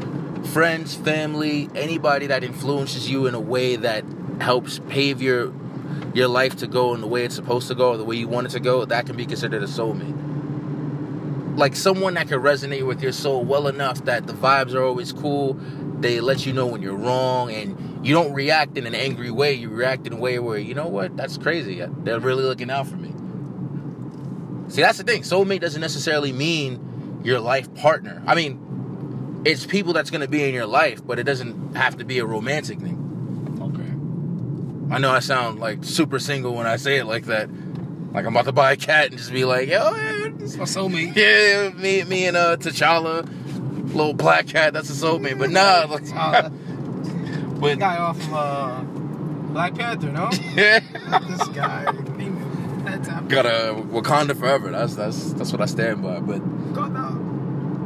friends, 0.53 0.95
family, 0.95 1.69
anybody 1.75 2.27
that 2.27 2.41
influences 2.41 3.09
you 3.09 3.27
in 3.27 3.35
a 3.35 3.39
way 3.39 3.75
that 3.75 4.05
helps 4.39 4.79
pave 4.87 5.21
your 5.21 5.53
your 6.13 6.29
life 6.29 6.55
to 6.55 6.67
go 6.67 6.95
in 6.95 7.01
the 7.01 7.07
way 7.07 7.25
it's 7.25 7.35
supposed 7.35 7.67
to 7.67 7.75
go 7.75 7.89
or 7.89 7.97
the 7.97 8.05
way 8.05 8.15
you 8.15 8.29
want 8.29 8.47
it 8.47 8.51
to 8.51 8.61
go, 8.61 8.85
that 8.85 9.07
can 9.07 9.17
be 9.17 9.25
considered 9.25 9.61
a 9.61 9.67
soulmate. 9.67 10.15
Like 11.57 11.75
someone 11.75 12.13
that 12.13 12.29
can 12.29 12.39
resonate 12.39 12.87
with 12.87 13.03
your 13.03 13.11
soul 13.11 13.43
well 13.43 13.67
enough 13.67 14.05
that 14.05 14.25
the 14.25 14.33
vibes 14.33 14.73
are 14.73 14.83
always 14.83 15.11
cool, 15.11 15.59
they 15.99 16.21
let 16.21 16.45
you 16.45 16.53
know 16.53 16.65
when 16.65 16.81
you're 16.81 16.95
wrong 16.95 17.51
and 17.51 17.88
you 18.01 18.13
don't 18.13 18.33
react 18.33 18.77
in 18.77 18.85
an 18.87 18.95
angry 18.95 19.29
way 19.31 19.53
you 19.53 19.69
react 19.69 20.07
in 20.07 20.13
a 20.13 20.17
way 20.17 20.39
where 20.39 20.57
you 20.57 20.73
know 20.73 20.87
what 20.87 21.15
that's 21.17 21.37
crazy. 21.37 21.85
They're 22.03 22.19
really 22.19 22.43
looking 22.43 22.69
out 22.71 22.87
for 22.87 22.95
me. 22.95 23.13
See 24.69 24.81
that's 24.81 24.97
the 24.97 25.03
thing. 25.03 25.23
Soulmate 25.23 25.59
doesn't 25.61 25.81
necessarily 25.81 26.31
mean 26.31 27.21
your 27.23 27.39
life 27.39 27.73
partner. 27.75 28.21
I 28.25 28.35
mean 28.35 29.41
it's 29.45 29.65
people 29.65 29.93
that's 29.93 30.09
going 30.11 30.21
to 30.21 30.27
be 30.27 30.43
in 30.43 30.53
your 30.53 30.65
life 30.67 31.05
but 31.05 31.17
it 31.19 31.23
doesn't 31.23 31.75
have 31.75 31.97
to 31.97 32.05
be 32.05 32.19
a 32.19 32.25
romantic 32.25 32.79
thing. 32.79 32.97
Okay. 33.61 34.93
i 34.95 34.99
know 34.99 35.11
i 35.11 35.19
sound 35.19 35.59
like 35.61 35.81
super 35.83 36.19
single 36.19 36.53
when 36.53 36.67
i 36.67 36.75
say 36.75 36.97
it 36.97 37.05
like 37.05 37.25
that. 37.25 37.49
Like 38.13 38.25
i'm 38.25 38.35
about 38.35 38.45
to 38.45 38.51
buy 38.51 38.73
a 38.73 38.75
cat 38.75 39.07
and 39.09 39.17
just 39.17 39.31
be 39.31 39.45
like 39.45 39.67
yo 39.69 39.93
yeah, 39.95 40.29
It's 40.39 40.55
my 40.57 40.65
soulmate. 40.65 41.15
yeah 41.15 41.69
me, 41.69 42.03
me 42.03 42.25
and 42.27 42.35
uh 42.37 42.57
t'challa 42.57 43.27
little 43.93 44.13
black 44.13 44.47
cat 44.47 44.73
that's 44.73 44.89
a 44.89 44.93
soulmate 44.93 45.37
but 45.39 45.49
nah 45.49 45.85
like, 45.89 46.03
But 47.59 47.79
guy 47.79 47.97
off 47.97 48.17
of 48.17 48.33
uh, 48.33 48.81
Black 49.51 49.75
Panther, 49.75 50.11
no? 50.11 50.29
yeah 50.55 50.79
this 51.27 51.47
guy. 51.49 51.91
Got 53.27 53.45
a 53.45 53.75
Wakanda 53.75 54.35
forever. 54.37 54.71
That's 54.71 54.95
that's 54.95 55.33
that's 55.33 55.51
what 55.51 55.61
I 55.61 55.65
stand 55.65 56.01
by. 56.01 56.19
But 56.19 56.41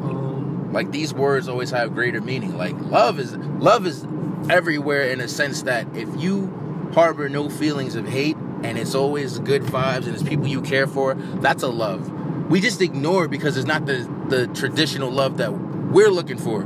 Um, 0.03 0.69
like 0.71 0.91
these 0.91 1.13
words 1.13 1.47
always 1.47 1.71
have 1.71 1.93
greater 1.93 2.21
meaning. 2.21 2.57
Like 2.57 2.75
love 2.79 3.19
is 3.19 3.35
love 3.35 3.85
is 3.85 4.05
everywhere 4.49 5.03
in 5.03 5.19
a 5.21 5.27
sense 5.27 5.63
that 5.63 5.87
if 5.95 6.09
you 6.21 6.91
harbor 6.93 7.27
no 7.29 7.49
feelings 7.49 7.95
of 7.95 8.07
hate 8.07 8.37
and 8.63 8.77
it's 8.77 8.95
always 8.95 9.39
good 9.39 9.63
vibes 9.63 10.05
and 10.05 10.13
it's 10.13 10.23
people 10.23 10.47
you 10.47 10.61
care 10.61 10.87
for, 10.87 11.15
that's 11.15 11.63
a 11.63 11.67
love. 11.67 12.09
We 12.49 12.61
just 12.61 12.81
ignore 12.81 13.25
it 13.25 13.31
because 13.31 13.57
it's 13.57 13.67
not 13.67 13.85
the 13.85 14.07
the 14.29 14.47
traditional 14.47 15.11
love 15.11 15.37
that 15.37 15.51
we're 15.51 16.11
looking 16.11 16.37
for. 16.37 16.61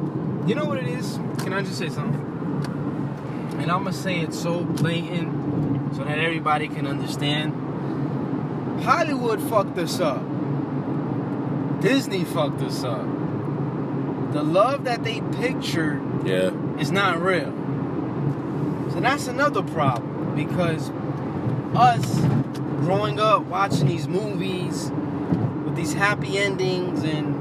you 0.48 0.56
know 0.56 0.66
what 0.66 0.78
it 0.78 0.88
is? 0.88 1.18
Can 1.40 1.54
I 1.54 1.62
just 1.62 1.78
say 1.78 1.90
something? 1.90 2.27
And 3.68 3.74
I'm 3.74 3.84
gonna 3.84 3.92
say 3.92 4.22
it 4.22 4.34
so 4.34 4.62
blatant 4.64 5.94
so 5.94 6.06
that 6.06 6.18
everybody 6.18 6.70
can 6.70 6.88
understand. 6.88 7.52
Hollywood 8.82 9.42
fucked 9.42 9.78
us 9.78 10.00
up. 10.00 10.22
Disney 11.82 12.24
fucked 12.24 12.62
us 12.62 12.86
up. 12.86 13.06
The 14.32 14.42
love 14.42 14.86
that 14.86 15.04
they 15.04 15.20
pictured 15.34 16.02
Yeah. 16.24 16.52
is 16.80 16.94
not 16.94 17.22
real. 17.22 17.52
So 18.92 19.02
that's 19.02 19.28
another 19.28 19.64
problem 19.64 20.34
because 20.34 20.90
us 21.76 22.22
growing 22.80 23.20
up 23.20 23.48
watching 23.48 23.90
these 23.90 24.08
movies 24.08 24.94
with 25.66 25.76
these 25.76 25.92
happy 25.92 26.38
endings 26.38 27.04
and 27.04 27.36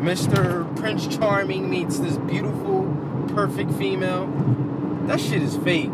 Mr. 0.00 0.66
Prince 0.74 1.06
Charming 1.06 1.70
meets 1.70 2.00
this 2.00 2.16
beautiful, 2.16 2.92
perfect 3.28 3.70
female, 3.74 4.28
that 5.06 5.20
shit 5.20 5.42
is 5.42 5.56
fake. 5.58 5.90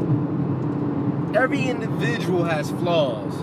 Every 1.35 1.63
individual 1.65 2.45
has 2.45 2.71
flaws. 2.71 3.35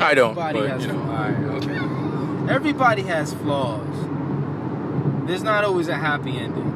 I 0.00 0.14
don't. 0.14 0.36
Everybody 0.38 0.58
but, 0.60 0.70
has 0.70 0.86
you 0.86 0.92
know. 0.92 1.04
flaws. 1.04 1.66
Okay. 1.66 2.52
Everybody 2.54 3.02
has 3.02 3.34
flaws. 3.34 5.26
There's 5.26 5.42
not 5.42 5.64
always 5.64 5.88
a 5.88 5.94
happy 5.94 6.38
ending. 6.38 6.74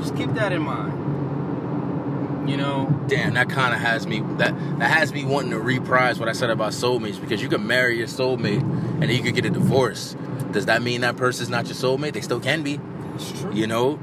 Just 0.00 0.16
keep 0.16 0.32
that 0.34 0.52
in 0.52 0.62
mind. 0.62 2.48
You 2.48 2.56
know, 2.56 2.88
Damn, 3.06 3.34
that 3.34 3.48
kind 3.48 3.74
of 3.74 3.80
has 3.80 4.06
me 4.06 4.20
that 4.38 4.54
that 4.78 4.90
has 4.90 5.12
me 5.12 5.24
wanting 5.24 5.50
to 5.50 5.58
reprise 5.58 6.18
what 6.18 6.28
I 6.28 6.32
said 6.32 6.50
about 6.50 6.72
soulmates 6.72 7.20
because 7.20 7.42
you 7.42 7.48
can 7.48 7.66
marry 7.66 7.98
your 7.98 8.06
soulmate 8.06 8.62
and 9.02 9.10
you 9.10 9.22
could 9.22 9.34
get 9.34 9.44
a 9.44 9.50
divorce. 9.50 10.16
Does 10.52 10.66
that 10.66 10.82
mean 10.82 11.00
that 11.02 11.16
person's 11.16 11.48
not 11.48 11.66
your 11.66 11.74
soulmate? 11.74 12.12
They 12.12 12.20
still 12.20 12.40
can 12.40 12.62
be, 12.62 12.80
it's 13.14 13.40
true. 13.40 13.52
you 13.52 13.66
know. 13.66 13.98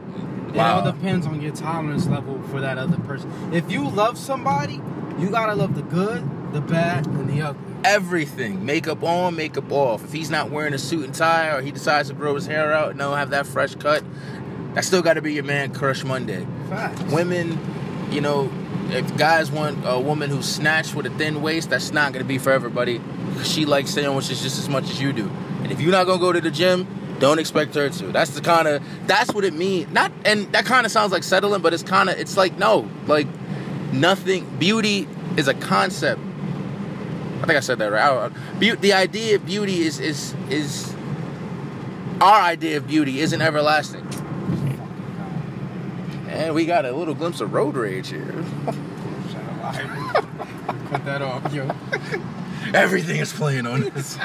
It 0.58 0.62
all 0.62 0.92
depends 0.92 1.26
on 1.26 1.42
your 1.42 1.54
tolerance 1.54 2.08
level 2.08 2.42
for 2.50 2.62
that 2.62 2.78
other 2.78 2.98
person. 3.00 3.32
If 3.54 3.72
you 3.72 3.88
love 3.88 4.18
somebody, 4.18 4.82
you 5.20 5.30
gotta 5.30 5.56
love 5.56 5.76
the 5.76 5.82
good, 5.82 6.28
the 6.54 6.62
bad, 6.62 7.06
and 7.08 7.30
the 7.30 7.42
ugly. 7.42 7.62
Everything, 7.84 8.66
makeup 8.66 9.04
on, 9.04 9.36
makeup 9.36 9.72
off. 9.72 10.04
If 10.04 10.12
he's 10.12 10.30
not 10.30 10.50
wearing 10.50 10.74
a 10.74 10.80
suit 10.80 11.06
and 11.06 11.14
tie 11.14 11.50
or 11.50 11.62
he 11.62 11.72
decides 11.72 12.10
to 12.10 12.16
grow 12.16 12.36
his 12.36 12.48
hair 12.48 12.74
out 12.74 12.92
and 12.92 13.00
don't 13.00 13.18
have 13.18 13.30
that 13.30 13.46
fresh 13.46 13.76
cut, 13.76 14.04
that 14.74 14.84
still 14.84 15.02
got 15.02 15.14
to 15.14 15.22
be 15.22 15.34
your 15.34 15.44
man 15.44 15.74
crush 15.74 16.04
Monday. 16.04 16.46
Facts. 16.70 17.02
Women, 17.12 17.58
you 18.12 18.22
know, 18.22 18.52
if 18.90 19.18
guys 19.18 19.52
want 19.52 19.80
a 19.86 20.00
woman 20.00 20.30
who's 20.30 20.48
snatched 20.48 20.96
with 20.96 21.06
a 21.06 21.10
thin 21.12 21.42
waist, 21.42 21.70
that's 21.70 21.92
not 21.92 22.14
gonna 22.14 22.26
be 22.26 22.38
for 22.38 22.52
everybody. 22.52 23.02
She 23.44 23.66
likes 23.66 23.92
sandwiches 23.92 24.42
just 24.42 24.58
as 24.58 24.70
much 24.70 24.90
as 24.90 25.02
you 25.02 25.14
do. 25.14 25.30
And 25.64 25.72
if 25.72 25.82
you're 25.82 25.92
not 25.92 26.06
gonna 26.06 26.20
go 26.20 26.32
to 26.32 26.42
the 26.42 26.52
gym, 26.52 26.88
don't 27.20 27.40
expect 27.40 27.76
her 27.76 27.90
to. 27.90 28.08
That's 28.12 28.32
the 28.32 28.42
kind 28.42 28.68
of 28.68 28.84
that's 29.08 29.34
what 29.34 29.44
it 29.44 29.54
means. 29.54 29.92
Not 29.92 30.12
and 30.26 30.52
that 30.54 30.66
kind 30.66 30.86
of 30.86 30.92
sounds 30.92 31.12
like 31.12 31.24
settling, 31.24 31.62
but 31.62 31.74
it's 31.74 31.84
kind 31.84 32.10
of 32.10 32.18
it's 32.20 32.38
like 32.38 32.58
no, 32.58 32.88
like 33.08 33.28
nothing. 33.92 34.46
Beauty 34.58 35.08
is 35.36 35.48
a 35.48 35.54
concept. 35.54 36.22
I 37.42 37.46
think 37.46 37.58
I 37.58 37.60
said 37.60 37.80
that 37.80 37.92
right. 37.92 38.04
I- 38.04 38.30
Beau- 38.60 38.76
the 38.76 38.94
idea 38.94 39.36
of 39.36 39.46
beauty 39.46 39.82
is 39.82 40.00
is 40.00 40.34
is 40.50 40.94
our 42.22 42.42
idea 42.42 42.78
of 42.78 42.88
beauty 42.88 43.20
isn't 43.22 43.42
everlasting. 43.42 44.06
And 46.30 46.54
we 46.54 46.66
got 46.66 46.86
a 46.86 46.92
little 46.92 47.14
glimpse 47.16 47.42
of 47.42 47.54
road 47.54 47.76
rage 47.76 48.10
here. 48.10 48.44
Cut 50.90 51.04
that 51.06 51.22
off, 51.22 51.54
yo. 51.54 51.70
Everything 52.74 53.18
is 53.20 53.34
playing 53.34 53.66
on 53.66 53.82
this. 53.82 54.18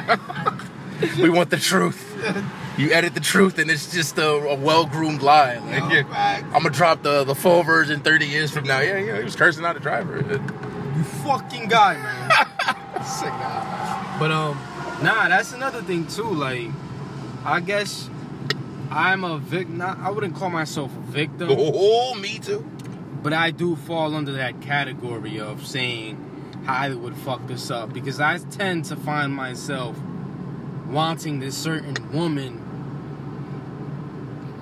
we 1.19 1.29
want 1.31 1.51
the 1.51 1.57
truth. 1.59 2.09
You 2.79 2.91
edit 2.93 3.13
the 3.15 3.21
truth, 3.21 3.59
and 3.59 3.71
it's 3.71 3.93
just 3.93 4.17
a, 4.19 4.27
a 4.31 4.55
well-groomed 4.55 5.21
lie. 5.23 5.59
Like, 5.59 5.93
Yo, 5.93 6.05
facts. 6.05 6.45
I'm 6.47 6.63
gonna 6.63 6.71
drop 6.71 7.03
the 7.03 7.23
the 7.25 7.35
full 7.35 7.63
version 7.63 8.01
30 8.01 8.27
years 8.27 8.51
from 8.51 8.65
now. 8.65 8.81
Yeah, 8.81 8.99
yeah, 8.99 9.19
he 9.19 9.25
was 9.25 9.37
cursing 9.37 9.65
out 9.65 9.75
the 9.75 9.81
driver. 9.81 10.19
You 10.95 11.05
fucking 11.05 11.69
guy, 11.69 11.95
man. 11.95 12.31
Sick 13.05 13.29
guy. 13.29 14.17
But 14.21 14.31
um, 14.31 14.59
nah, 15.03 15.27
that's 15.29 15.53
another 15.55 15.81
thing 15.83 16.07
too. 16.07 16.25
Like, 16.31 16.69
I 17.47 17.61
guess 17.61 18.11
I'm 18.91 19.25
a 19.25 19.39
victim. 19.39 19.81
I 19.81 20.11
wouldn't 20.11 20.35
call 20.37 20.51
myself 20.51 20.95
a 20.95 21.01
victim, 21.11 21.49
Oh, 21.51 22.15
me 22.15 22.39
too. 22.39 22.61
but 23.23 23.33
I 23.33 23.51
do 23.53 23.75
fall 23.75 24.15
under 24.15 24.33
that 24.33 24.61
category 24.61 25.41
of 25.41 25.67
saying 25.67 26.63
Hollywood 26.67 27.17
fucked 27.17 27.51
us 27.51 27.71
up 27.71 27.93
because 27.95 28.21
I 28.21 28.37
tend 28.39 28.85
to 28.87 28.97
find 28.97 29.35
myself 29.35 29.97
wanting 30.93 31.41
this 31.41 31.57
certain 31.57 31.95
woman 32.13 32.61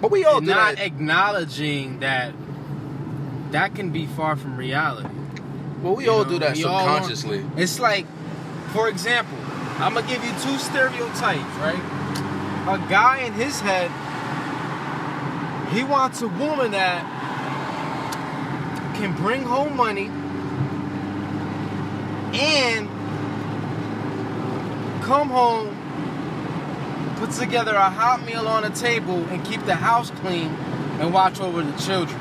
But 0.01 0.11
we 0.11 0.25
all 0.25 0.41
not 0.41 0.77
that. 0.77 0.87
acknowledging 0.87 2.01
that 2.01 2.33
that 3.51 3.75
can 3.75 3.91
be 3.91 4.07
far 4.07 4.37
from 4.37 4.57
reality. 4.57 5.09
Well, 5.83 5.97
we 5.97 6.05
You 6.05 6.13
all 6.13 6.25
know, 6.25 6.31
do 6.31 6.39
that 6.39 6.57
we 6.57 6.65
all 6.65 6.73
want- 6.87 7.05
subconsciously. 7.05 7.45
It's 7.57 7.81
like, 7.81 8.07
for 8.69 8.89
example, 8.89 9.37
I'm 9.81 9.93
gonna 9.95 10.07
give 10.07 10.25
you 10.25 10.31
two 10.41 10.57
stereotypes, 10.59 11.55
right? 11.61 11.81
A 12.69 12.79
guy 12.89 13.19
in 13.27 13.33
his 13.33 13.61
head, 13.61 13.91
he 15.75 15.83
wants 15.83 16.23
a 16.23 16.29
woman 16.29 16.71
that 16.73 17.03
can 18.95 19.13
bring 19.17 19.43
home 19.43 19.75
money 19.77 20.11
and 22.39 22.89
come 25.03 25.29
home, 25.31 25.77
put 27.21 27.31
together 27.33 27.75
a 27.75 27.91
hot 27.91 28.25
meal 28.25 28.49
on 28.49 28.63
the 28.63 28.71
table, 28.71 29.17
and 29.29 29.45
keep 29.45 29.65
the 29.67 29.75
house 29.75 30.11
clean 30.23 30.49
and 30.99 31.13
watch 31.13 31.39
over 31.39 31.63
the 31.63 31.79
children. 31.79 32.19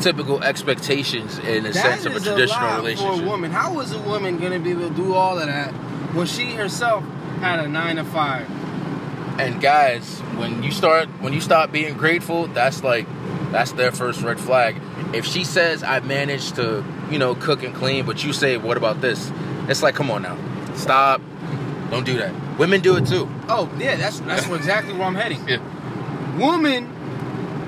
Typical 0.00 0.42
expectations 0.42 1.38
in 1.40 1.64
the 1.64 1.70
That 1.70 2.00
sense 2.00 2.04
of 2.06 2.16
a 2.16 2.20
traditional 2.20 2.68
lot 2.68 2.76
relationship. 2.78 3.16
For 3.16 3.22
a 3.22 3.26
woman, 3.26 3.50
how 3.50 3.80
is 3.80 3.92
a 3.92 3.98
woman 3.98 4.38
gonna 4.38 4.60
be 4.60 4.70
able 4.70 4.88
to 4.88 4.94
do 4.94 5.14
all 5.14 5.38
of 5.38 5.46
that 5.46 5.72
when 6.14 6.26
she 6.26 6.52
herself 6.54 7.04
had 7.40 7.58
a 7.58 7.68
nine 7.68 7.96
to 7.96 8.04
five? 8.04 8.48
And 9.40 9.60
guys, 9.60 10.20
when 10.36 10.62
you 10.62 10.70
start 10.70 11.08
when 11.20 11.32
you 11.32 11.40
stop 11.40 11.72
being 11.72 11.96
grateful, 11.96 12.46
that's 12.46 12.84
like 12.84 13.06
that's 13.50 13.72
their 13.72 13.90
first 13.90 14.22
red 14.22 14.38
flag. 14.38 14.80
If 15.12 15.26
she 15.26 15.42
says 15.42 15.82
I 15.82 15.98
managed 16.00 16.54
to, 16.56 16.84
you 17.10 17.18
know, 17.18 17.34
cook 17.34 17.64
and 17.64 17.74
clean, 17.74 18.06
but 18.06 18.22
you 18.22 18.32
say, 18.32 18.56
"What 18.56 18.76
about 18.76 19.00
this?" 19.00 19.32
It's 19.68 19.82
like, 19.82 19.94
"Come 19.96 20.10
on 20.10 20.22
now. 20.22 20.36
Stop. 20.74 21.20
Don't 21.92 22.04
do 22.04 22.16
that." 22.18 22.32
Women 22.58 22.80
do 22.80 22.96
it 22.96 23.06
too. 23.06 23.28
Oh 23.48 23.70
yeah, 23.78 23.94
that's 23.96 24.18
that's 24.20 24.48
exactly 24.48 24.92
where 24.94 25.04
I'm 25.04 25.14
heading. 25.14 25.46
Yeah. 25.48 25.58
Woman, 26.38 26.88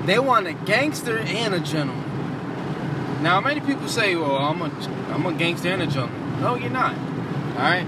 they 0.05 0.19
want 0.19 0.47
a 0.47 0.53
gangster 0.53 1.17
and 1.19 1.53
a 1.53 1.59
gentleman. 1.59 2.03
Now 3.23 3.39
many 3.39 3.61
people 3.61 3.87
say, 3.87 4.15
"Well, 4.15 4.35
I'm 4.35 4.61
a 4.61 4.71
I'm 5.13 5.25
a 5.25 5.33
gangster 5.33 5.69
and 5.69 5.81
a 5.81 5.87
gentleman." 5.87 6.41
No, 6.41 6.55
you're 6.55 6.69
not. 6.69 6.93
All 6.95 7.61
right. 7.61 7.87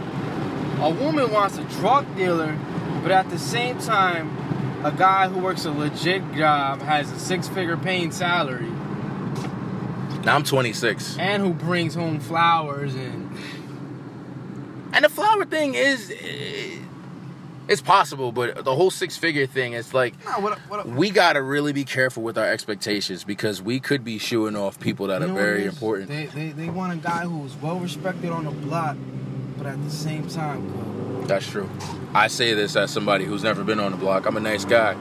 A 0.79 0.89
woman 0.89 1.31
wants 1.31 1.57
a 1.57 1.63
drug 1.63 2.05
dealer, 2.15 2.55
but 3.03 3.11
at 3.11 3.29
the 3.29 3.37
same 3.39 3.79
time, 3.79 4.29
a 4.83 4.91
guy 4.91 5.27
who 5.27 5.39
works 5.39 5.65
a 5.65 5.71
legit 5.71 6.21
job 6.35 6.81
has 6.83 7.11
a 7.11 7.17
six-figure 7.19 7.77
paying 7.77 8.11
salary 8.11 8.69
Now 10.23 10.35
I'm 10.35 10.43
26. 10.43 11.17
and 11.17 11.41
who 11.41 11.51
brings 11.53 11.95
home 11.95 12.19
flowers 12.19 12.93
and 12.93 13.26
And 14.97 15.05
the 15.05 15.09
flower 15.09 15.45
thing 15.45 15.75
is 15.75 16.09
eh, 16.09 16.79
it's 17.67 17.83
possible, 17.83 18.31
but 18.31 18.65
the 18.65 18.73
whole 18.73 18.89
six 18.89 19.15
figure 19.15 19.45
thing 19.45 19.73
it's 19.73 19.93
like 19.93 20.15
no, 20.25 20.39
what, 20.39 20.57
what, 20.69 20.87
we 20.87 21.11
got 21.11 21.33
to 21.33 21.43
really 21.43 21.71
be 21.71 21.83
careful 21.83 22.23
with 22.23 22.35
our 22.35 22.51
expectations 22.51 23.23
because 23.23 23.61
we 23.61 23.79
could 23.79 24.03
be 24.03 24.17
shooing 24.17 24.55
off 24.55 24.79
people 24.79 25.05
that 25.05 25.21
You 25.21 25.25
are 25.25 25.27
know 25.27 25.33
what 25.35 25.43
it 25.43 25.45
very 25.45 25.65
important. 25.65 26.09
They, 26.09 26.25
they, 26.25 26.49
they 26.49 26.69
want 26.69 26.93
a 26.93 26.95
guy 26.95 27.25
who's 27.25 27.55
well 27.57 27.79
respected 27.79 28.31
on 28.31 28.45
the 28.45 28.49
block, 28.49 28.97
but 29.55 29.67
at 29.67 29.83
the 29.83 29.91
same 29.91 30.27
time, 30.27 30.67
cool. 30.73 31.21
That's 31.27 31.47
true. 31.47 31.69
I 32.15 32.27
say 32.27 32.55
this 32.55 32.75
as 32.75 32.89
somebody 32.89 33.25
who's 33.25 33.43
never 33.43 33.63
been 33.63 33.79
on 33.79 33.91
the 33.91 33.97
block. 33.97 34.25
I'm 34.25 34.35
a 34.35 34.39
nice 34.39 34.65
guy. 34.65 34.93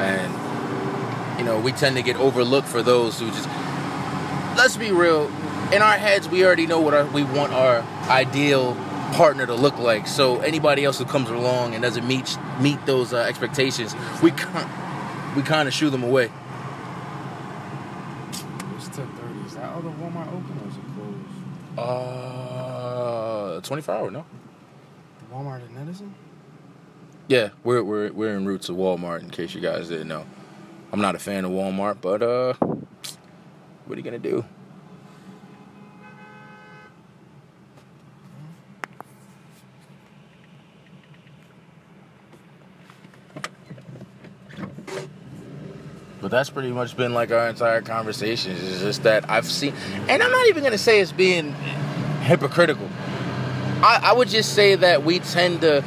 And, 0.00 1.38
you 1.38 1.44
know, 1.44 1.60
we 1.60 1.70
tend 1.70 1.94
to 1.94 2.02
get 2.02 2.16
overlooked 2.16 2.66
for 2.66 2.82
those 2.82 3.20
who 3.20 3.28
just. 3.28 3.48
Let's 4.56 4.76
be 4.76 4.90
real. 4.90 5.30
In 5.72 5.82
our 5.82 5.98
heads, 5.98 6.28
we 6.28 6.44
already 6.44 6.66
know 6.66 6.80
what 6.80 6.94
our, 6.94 7.06
we 7.06 7.22
want 7.22 7.52
our 7.52 7.82
ideal 8.08 8.74
partner 9.12 9.46
to 9.46 9.54
look 9.54 9.78
like. 9.78 10.06
So 10.06 10.40
anybody 10.40 10.84
else 10.84 10.98
who 10.98 11.04
comes 11.04 11.30
along 11.30 11.74
and 11.74 11.82
doesn't 11.82 12.06
meet 12.06 12.36
meet 12.60 12.84
those 12.86 13.12
uh, 13.12 13.18
expectations, 13.18 13.94
we 14.22 14.30
kind 14.30 14.68
we 15.36 15.42
kind 15.42 15.68
of 15.68 15.74
shoo 15.74 15.90
them 15.90 16.02
away. 16.02 16.30
It's 18.76 18.88
10:30. 18.88 19.46
Is 19.46 19.54
that 19.54 19.72
other 19.72 19.88
Walmart 19.90 20.28
open 20.28 20.60
or 20.62 20.68
is 20.68 20.76
it 20.76 20.84
closed? 20.94 21.88
Uh, 23.56 23.60
24 23.60 23.94
hour, 23.94 24.10
no? 24.10 24.24
The 25.18 25.34
Walmart 25.34 25.68
in 25.68 25.76
Edison? 25.76 26.14
Yeah, 27.28 27.50
we're 27.64 27.82
we're 27.82 28.12
we're 28.12 28.36
en 28.36 28.46
route 28.46 28.62
to 28.62 28.72
Walmart. 28.72 29.20
In 29.20 29.30
case 29.30 29.54
you 29.54 29.60
guys 29.60 29.88
didn't 29.88 30.08
know, 30.08 30.24
I'm 30.92 31.00
not 31.00 31.14
a 31.14 31.18
fan 31.18 31.44
of 31.44 31.50
Walmart, 31.50 32.00
but 32.00 32.22
uh, 32.22 32.54
what 32.54 33.94
are 33.94 33.96
you 33.96 34.02
gonna 34.02 34.18
do? 34.18 34.44
But 46.26 46.32
that's 46.32 46.50
pretty 46.50 46.72
much 46.72 46.96
been 46.96 47.14
like 47.14 47.30
our 47.30 47.48
entire 47.48 47.80
conversation. 47.82 48.56
It's 48.58 48.80
just 48.80 49.04
that 49.04 49.30
I've 49.30 49.46
seen, 49.46 49.72
and 50.08 50.20
I'm 50.20 50.32
not 50.32 50.48
even 50.48 50.64
gonna 50.64 50.76
say 50.76 50.98
it's 50.98 51.12
being 51.12 51.52
hypocritical. 52.22 52.88
I, 53.80 54.00
I 54.02 54.12
would 54.12 54.26
just 54.26 54.52
say 54.52 54.74
that 54.74 55.04
we 55.04 55.20
tend 55.20 55.60
to, 55.60 55.84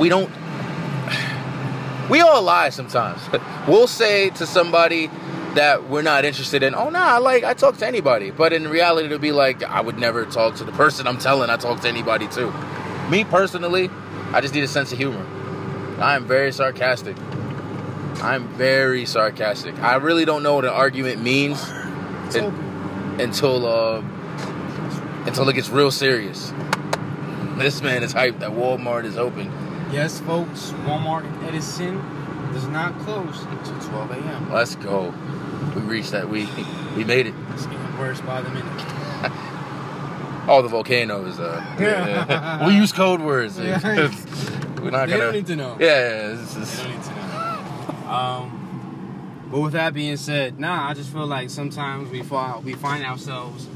we 0.00 0.08
don't 0.08 0.30
we 2.10 2.22
all 2.22 2.40
lie 2.40 2.70
sometimes. 2.70 3.20
we'll 3.68 3.86
say 3.86 4.30
to 4.30 4.46
somebody 4.46 5.08
that 5.54 5.86
we're 5.90 6.00
not 6.00 6.24
interested 6.24 6.62
in, 6.62 6.74
oh, 6.74 6.88
nah, 6.88 7.16
I 7.16 7.18
like, 7.18 7.44
I 7.44 7.52
talk 7.52 7.76
to 7.76 7.86
anybody. 7.86 8.30
But 8.30 8.54
in 8.54 8.66
reality, 8.68 9.04
it'll 9.04 9.18
be 9.18 9.32
like, 9.32 9.62
I 9.64 9.82
would 9.82 9.98
never 9.98 10.24
talk 10.24 10.54
to 10.54 10.64
the 10.64 10.72
person 10.72 11.06
I'm 11.06 11.18
telling 11.18 11.50
I 11.50 11.58
talk 11.58 11.82
to 11.82 11.88
anybody 11.88 12.26
to. 12.28 12.50
Me 13.10 13.22
personally, 13.24 13.90
I 14.32 14.40
just 14.40 14.54
need 14.54 14.64
a 14.64 14.68
sense 14.68 14.92
of 14.92 14.96
humor. 14.96 15.26
I 16.00 16.16
am 16.16 16.26
very 16.26 16.52
sarcastic. 16.52 17.18
I'm 18.22 18.48
very 18.54 19.06
sarcastic. 19.06 19.78
I 19.80 19.96
really 19.96 20.24
don't 20.24 20.42
know 20.42 20.54
what 20.54 20.64
an 20.64 20.70
argument 20.70 21.22
means 21.22 21.60
until 23.18 23.66
uh, 23.66 24.02
until 25.26 25.48
it 25.48 25.54
gets 25.54 25.68
real 25.68 25.90
serious. 25.90 26.52
This 27.56 27.82
man 27.82 28.02
is 28.02 28.12
hyped 28.14 28.40
that 28.40 28.50
Walmart 28.50 29.04
is 29.04 29.16
open. 29.16 29.50
Yes, 29.92 30.20
folks, 30.20 30.72
Walmart 30.86 31.24
in 31.24 31.44
Edison 31.48 31.96
does 32.52 32.66
not 32.68 32.98
close 33.00 33.42
until 33.44 33.78
12 33.80 34.10
a.m. 34.12 34.52
Let's 34.52 34.74
go. 34.76 35.14
We 35.76 35.82
reached 35.82 36.12
that. 36.12 36.28
We 36.28 36.48
we 36.96 37.04
made 37.04 37.26
it. 37.26 37.34
It's 37.52 37.66
getting 37.66 37.98
worse 37.98 38.20
by 38.20 38.40
the 38.42 38.50
minute. 38.50 38.82
All 40.48 40.62
the 40.62 40.68
volcanoes. 40.68 41.38
Uh, 41.38 41.62
Yeah. 41.80 42.66
we 42.66 42.74
use 42.74 42.92
code 42.92 43.20
words. 43.20 43.58
Yeah. 43.62 44.10
We're 44.82 44.90
not 44.90 45.06
They 45.08 45.12
gonna. 45.12 45.24
don't 45.24 45.32
need 45.32 45.46
to 45.46 45.56
know. 45.56 45.76
Yeah, 45.80 45.86
yeah, 45.86 46.28
this 46.36 46.54
They 46.54 46.60
is- 46.62 46.76
don't 46.78 46.90
need 46.90 47.02
to 47.02 47.10
know. 47.10 47.20
Um, 48.14 49.48
but 49.50 49.60
with 49.60 49.72
that 49.72 49.92
being 49.92 50.16
said, 50.16 50.58
nah, 50.58 50.88
I 50.88 50.94
just 50.94 51.12
feel 51.12 51.26
like 51.26 51.50
sometimes 51.50 52.10
we 52.10 52.22
fall, 52.22 52.60
we 52.64 52.74
find 52.74 53.04
ourselves 53.04 53.68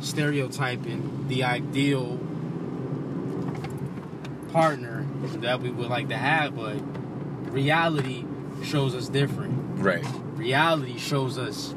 stereotyping 0.00 1.26
the 1.28 1.44
ideal 1.44 2.18
partner 4.52 5.06
that 5.38 5.60
we 5.60 5.70
would 5.70 5.88
like 5.88 6.08
to 6.08 6.16
have, 6.16 6.56
but 6.56 6.76
reality 7.52 8.24
shows 8.64 8.94
us 8.94 9.08
different. 9.08 9.80
right. 9.80 10.04
Reality 10.34 10.96
shows 10.98 11.36
us 11.36 11.74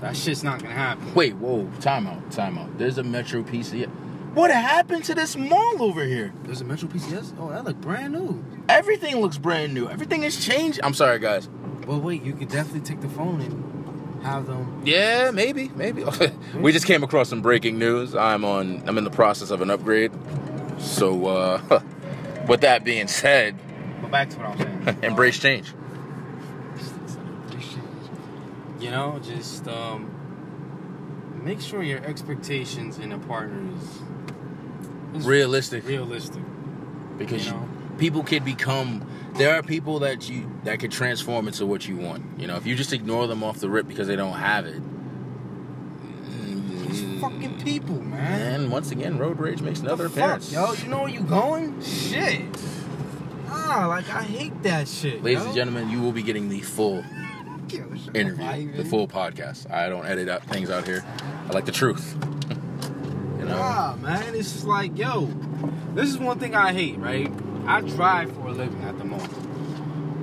that 0.00 0.14
shit's 0.16 0.44
not 0.44 0.60
gonna 0.62 0.74
happen. 0.74 1.14
Wait, 1.14 1.34
whoa, 1.36 1.66
time 1.80 2.06
out, 2.06 2.30
time 2.30 2.58
out. 2.58 2.76
There's 2.76 2.98
a 2.98 3.02
Metro 3.02 3.42
PCS. 3.42 3.88
What 4.36 4.50
happened 4.50 5.02
to 5.04 5.14
this 5.14 5.34
mall 5.34 5.82
over 5.82 6.04
here? 6.04 6.30
There's 6.42 6.60
a 6.60 6.64
Metro 6.66 6.90
PCS. 6.90 7.34
Oh, 7.38 7.48
that 7.48 7.64
look 7.64 7.80
brand 7.80 8.12
new. 8.12 8.44
Everything 8.68 9.16
looks 9.16 9.38
brand 9.38 9.72
new. 9.72 9.88
Everything 9.88 10.24
has 10.24 10.44
changed. 10.44 10.78
I'm 10.82 10.92
sorry, 10.92 11.18
guys. 11.18 11.48
Well, 11.86 12.02
wait, 12.02 12.22
you 12.22 12.34
could 12.34 12.50
definitely 12.50 12.82
take 12.82 13.00
the 13.00 13.08
phone 13.08 13.40
and 13.40 14.22
have 14.22 14.46
them. 14.46 14.82
Yeah, 14.84 15.30
maybe, 15.30 15.70
maybe. 15.70 16.04
we 16.54 16.70
just 16.70 16.84
came 16.84 17.02
across 17.02 17.30
some 17.30 17.40
breaking 17.40 17.78
news. 17.78 18.14
I'm 18.14 18.44
on. 18.44 18.86
I'm 18.86 18.98
in 18.98 19.04
the 19.04 19.10
process 19.10 19.50
of 19.50 19.62
an 19.62 19.70
upgrade. 19.70 20.12
So, 20.76 21.28
uh, 21.28 21.80
with 22.46 22.60
that 22.60 22.84
being 22.84 23.08
said, 23.08 23.58
But 24.02 24.10
back 24.10 24.28
to 24.28 24.36
what 24.36 24.46
I 24.48 24.50
was 24.50 24.58
saying. 24.60 24.98
embrace 25.02 25.38
change. 25.38 25.72
You 28.80 28.90
know, 28.90 29.18
just 29.24 29.66
um, 29.66 30.10
make 31.42 31.62
sure 31.62 31.82
your 31.82 32.04
expectations 32.04 32.98
in 32.98 33.12
a 33.12 33.18
partner 33.18 33.62
is, 33.74 33.82
is 33.82 34.02
Realistic. 35.24 35.86
realistic. 35.86 36.42
because 37.18 37.46
You 37.46 37.52
you 37.52 37.68
people 37.98 38.22
can 38.22 38.44
become 38.44 39.06
there 39.36 39.54
are 39.54 39.62
people 39.62 39.98
that 40.00 40.28
you 40.28 40.50
that 40.64 40.78
could 40.80 40.90
transform 40.90 41.46
into 41.46 41.64
what 41.66 41.86
you 41.88 41.96
want 41.96 42.22
you 42.38 42.46
know 42.46 42.56
if 42.56 42.66
you 42.66 42.74
just 42.74 42.92
ignore 42.92 43.26
them 43.26 43.42
off 43.44 43.58
the 43.60 43.68
rip 43.70 43.86
because 43.88 44.06
they 44.06 44.16
don't 44.16 44.34
have 44.34 44.66
it 44.66 44.80
These 46.88 47.20
fucking 47.20 47.60
people, 47.62 48.00
man. 48.02 48.60
and 48.60 48.70
once 48.72 48.90
again 48.90 49.18
road 49.18 49.38
rage 49.38 49.60
makes 49.62 49.80
another 49.80 50.08
fuck, 50.08 50.16
appearance 50.18 50.52
yo, 50.52 50.72
you 50.74 50.88
know 50.88 51.00
where 51.00 51.08
you 51.08 51.20
going? 51.20 51.80
Shit. 51.82 52.42
Ah, 53.48 53.86
like 53.88 54.08
I 54.10 54.22
hate 54.22 54.62
that 54.64 54.88
shit. 54.88 55.22
ladies 55.22 55.40
yo. 55.42 55.46
and 55.46 55.54
gentlemen 55.54 55.90
you 55.90 56.00
will 56.02 56.12
be 56.12 56.22
getting 56.22 56.48
the 56.48 56.60
full 56.60 57.02
Yo, 57.68 57.78
shut 57.96 58.08
up, 58.10 58.16
interview 58.16 58.72
the 58.76 58.84
full 58.84 59.08
podcast 59.08 59.68
i 59.72 59.88
don't 59.88 60.06
edit 60.06 60.28
out 60.28 60.44
things 60.44 60.70
out 60.70 60.86
here 60.86 61.04
i 61.48 61.52
like 61.52 61.64
the 61.66 61.72
truth 61.72 62.16
you 63.46 63.52
know 63.52 63.58
Nah, 63.58 63.96
man, 63.96 64.34
it's 64.34 64.52
just 64.52 64.66
like, 64.66 64.96
yo, 64.98 65.26
this 65.94 66.10
is 66.10 66.18
one 66.18 66.38
thing 66.38 66.54
I 66.54 66.72
hate, 66.72 66.98
right? 66.98 67.32
I 67.66 67.80
drive 67.80 68.32
for 68.32 68.48
a 68.48 68.52
living 68.52 68.82
at 68.82 68.98
the 68.98 69.04
moment. 69.04 69.32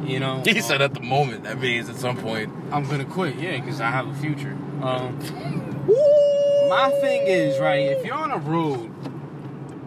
You 0.10 0.20
know, 0.20 0.42
he 0.46 0.60
uh, 0.60 0.62
said 0.62 0.82
at 0.82 0.94
the 0.94 1.00
moment 1.00 1.44
that 1.46 1.60
means 1.60 1.90
at 1.90 1.96
some 1.96 2.18
point 2.18 2.54
I'm 2.72 2.86
gonna 2.88 3.06
quit, 3.06 3.38
yeah, 3.38 3.58
because 3.60 3.80
I 3.80 3.90
have 3.90 4.08
a 4.08 4.14
future. 4.16 4.58
Um, 4.82 5.18
my 6.70 6.92
thing 7.02 7.26
is, 7.28 7.60
right, 7.60 7.88
if 7.92 8.06
you're 8.06 8.16
on 8.16 8.32
a 8.32 8.38
road, 8.38 8.92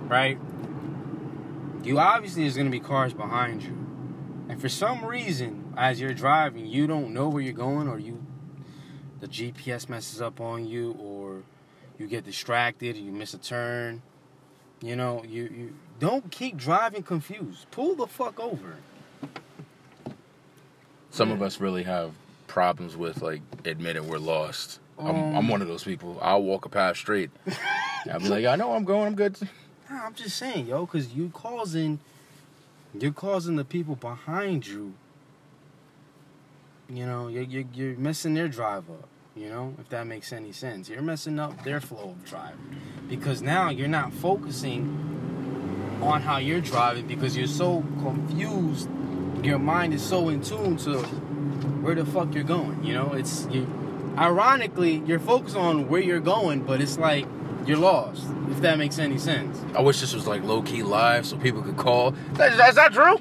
right, 0.09 0.39
you 1.83 1.99
obviously 1.99 2.43
there's 2.43 2.57
gonna 2.57 2.71
be 2.71 2.81
cars 2.81 3.13
behind 3.13 3.63
you, 3.63 3.77
and 4.49 4.61
for 4.61 4.71
some 4.71 5.05
reason, 5.05 5.75
as 5.77 6.01
you're 6.01 6.15
driving, 6.15 6.67
you 6.67 6.87
don't 6.87 7.13
know 7.13 7.29
where 7.29 7.43
you're 7.43 7.53
going, 7.53 7.87
or 7.87 7.99
you, 7.99 8.25
the 9.21 9.29
GPS 9.29 9.91
messes 9.91 10.23
up 10.23 10.41
on 10.41 10.67
you, 10.67 10.93
or 10.99 11.16
you 11.99 12.07
get 12.07 12.25
distracted, 12.25 12.97
you 12.97 13.13
miss 13.13 13.35
a 13.35 13.39
turn. 13.39 14.03
You 14.81 14.97
know, 14.97 15.25
you 15.25 15.43
you 15.45 15.75
don't 15.99 16.31
keep 16.31 16.57
driving 16.57 17.03
confused. 17.03 17.71
Pull 17.71 17.95
the 17.97 18.07
fuck 18.07 18.39
over. 18.41 18.77
some 21.11 21.31
of 21.31 21.41
us 21.41 21.61
really 21.61 21.83
have 21.83 22.13
problems 22.47 22.97
with 22.97 23.23
like 23.23 23.41
admitting 23.65 24.07
we're 24.09 24.19
lost 24.19 24.81
I'm, 24.99 25.07
Um, 25.09 25.37
I'm 25.37 25.49
one 25.49 25.63
of 25.63 25.69
those 25.69 25.83
people 25.85 26.19
i'll 26.23 26.43
walk 26.43 26.65
a 26.65 26.69
path 26.69 26.97
straight 26.97 27.31
i'll 28.11 28.21
be 28.21 28.29
like 28.29 28.45
i 28.45 28.55
know 28.57 28.73
i'm 28.75 28.85
going 28.85 29.07
i'm 29.07 29.15
good 29.15 29.37
Nah, 29.89 30.05
I'm 30.07 30.15
just 30.15 30.37
saying, 30.37 30.67
yo, 30.67 30.85
because 30.85 31.13
you 31.15 31.31
causing, 31.33 32.01
you're 32.99 33.13
causing 33.13 33.55
the 33.55 33.65
people 33.65 33.95
behind 33.95 34.67
you. 34.67 34.95
You 36.89 37.07
know, 37.07 37.29
you're, 37.29 37.45
you're 37.45 37.65
you're 37.73 37.97
messing 37.97 38.35
their 38.35 38.49
drive 38.49 38.91
up. 38.91 39.09
You 39.37 39.51
know, 39.51 39.75
if 39.79 39.91
that 39.91 40.07
makes 40.07 40.33
any 40.33 40.51
sense, 40.51 40.89
you're 40.89 41.03
messing 41.03 41.39
up 41.39 41.63
their 41.63 41.79
flow 41.79 42.15
of 42.19 42.25
driving 42.25 42.81
because 43.07 43.43
now 43.43 43.69
you're 43.69 43.87
not 43.87 44.11
focusing 44.15 46.01
on 46.01 46.23
how 46.23 46.39
you're 46.39 46.63
driving 46.63 47.07
because 47.07 47.37
you're 47.37 47.47
so 47.47 47.85
confused. 48.01 48.89
Your 49.43 49.59
mind 49.59 49.93
is 49.93 50.03
so 50.03 50.31
in 50.31 50.41
tune 50.41 50.79
to 50.79 51.03
where 51.83 51.95
the 51.95 52.07
fuck 52.07 52.35
you're 52.35 52.45
going. 52.45 52.83
You 52.83 52.95
know, 52.95 53.13
it's 53.13 53.47
you. 53.51 53.67
Ironically, 54.17 55.03
you're 55.07 55.19
focused 55.19 55.55
on 55.55 55.89
where 55.89 56.01
you're 56.01 56.19
going, 56.19 56.63
but 56.63 56.81
it's 56.81 56.97
like 56.97 57.27
you're 57.67 57.77
lost. 57.77 58.27
If 58.51 58.63
that 58.63 58.79
makes 58.79 58.99
any 58.99 59.19
sense. 59.19 59.63
I 59.75 59.83
wish 59.83 60.01
this 60.01 60.15
was 60.15 60.27
like 60.27 60.45
low 60.45 60.63
key 60.63 60.83
live 60.83 61.27
so 61.27 61.37
people 61.37 61.61
could 61.61 61.77
call. 61.77 62.15
Is, 62.41 62.55
is 62.55 62.75
that 62.77 62.95
true? 62.95 63.19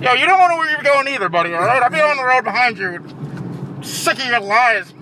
Yo, 0.00 0.12
you 0.12 0.26
don't 0.26 0.48
know 0.48 0.58
where 0.58 0.70
you're 0.70 0.82
going 0.84 1.08
either, 1.08 1.28
buddy. 1.28 1.52
All 1.54 1.60
right, 1.62 1.82
I'll 1.82 1.90
be 1.90 2.00
on 2.00 2.16
the 2.16 2.24
road 2.24 2.44
behind 2.44 2.78
you. 2.78 3.02
Sick 3.82 4.20
of 4.20 4.26
your 4.26 4.40
lies. 4.40 4.94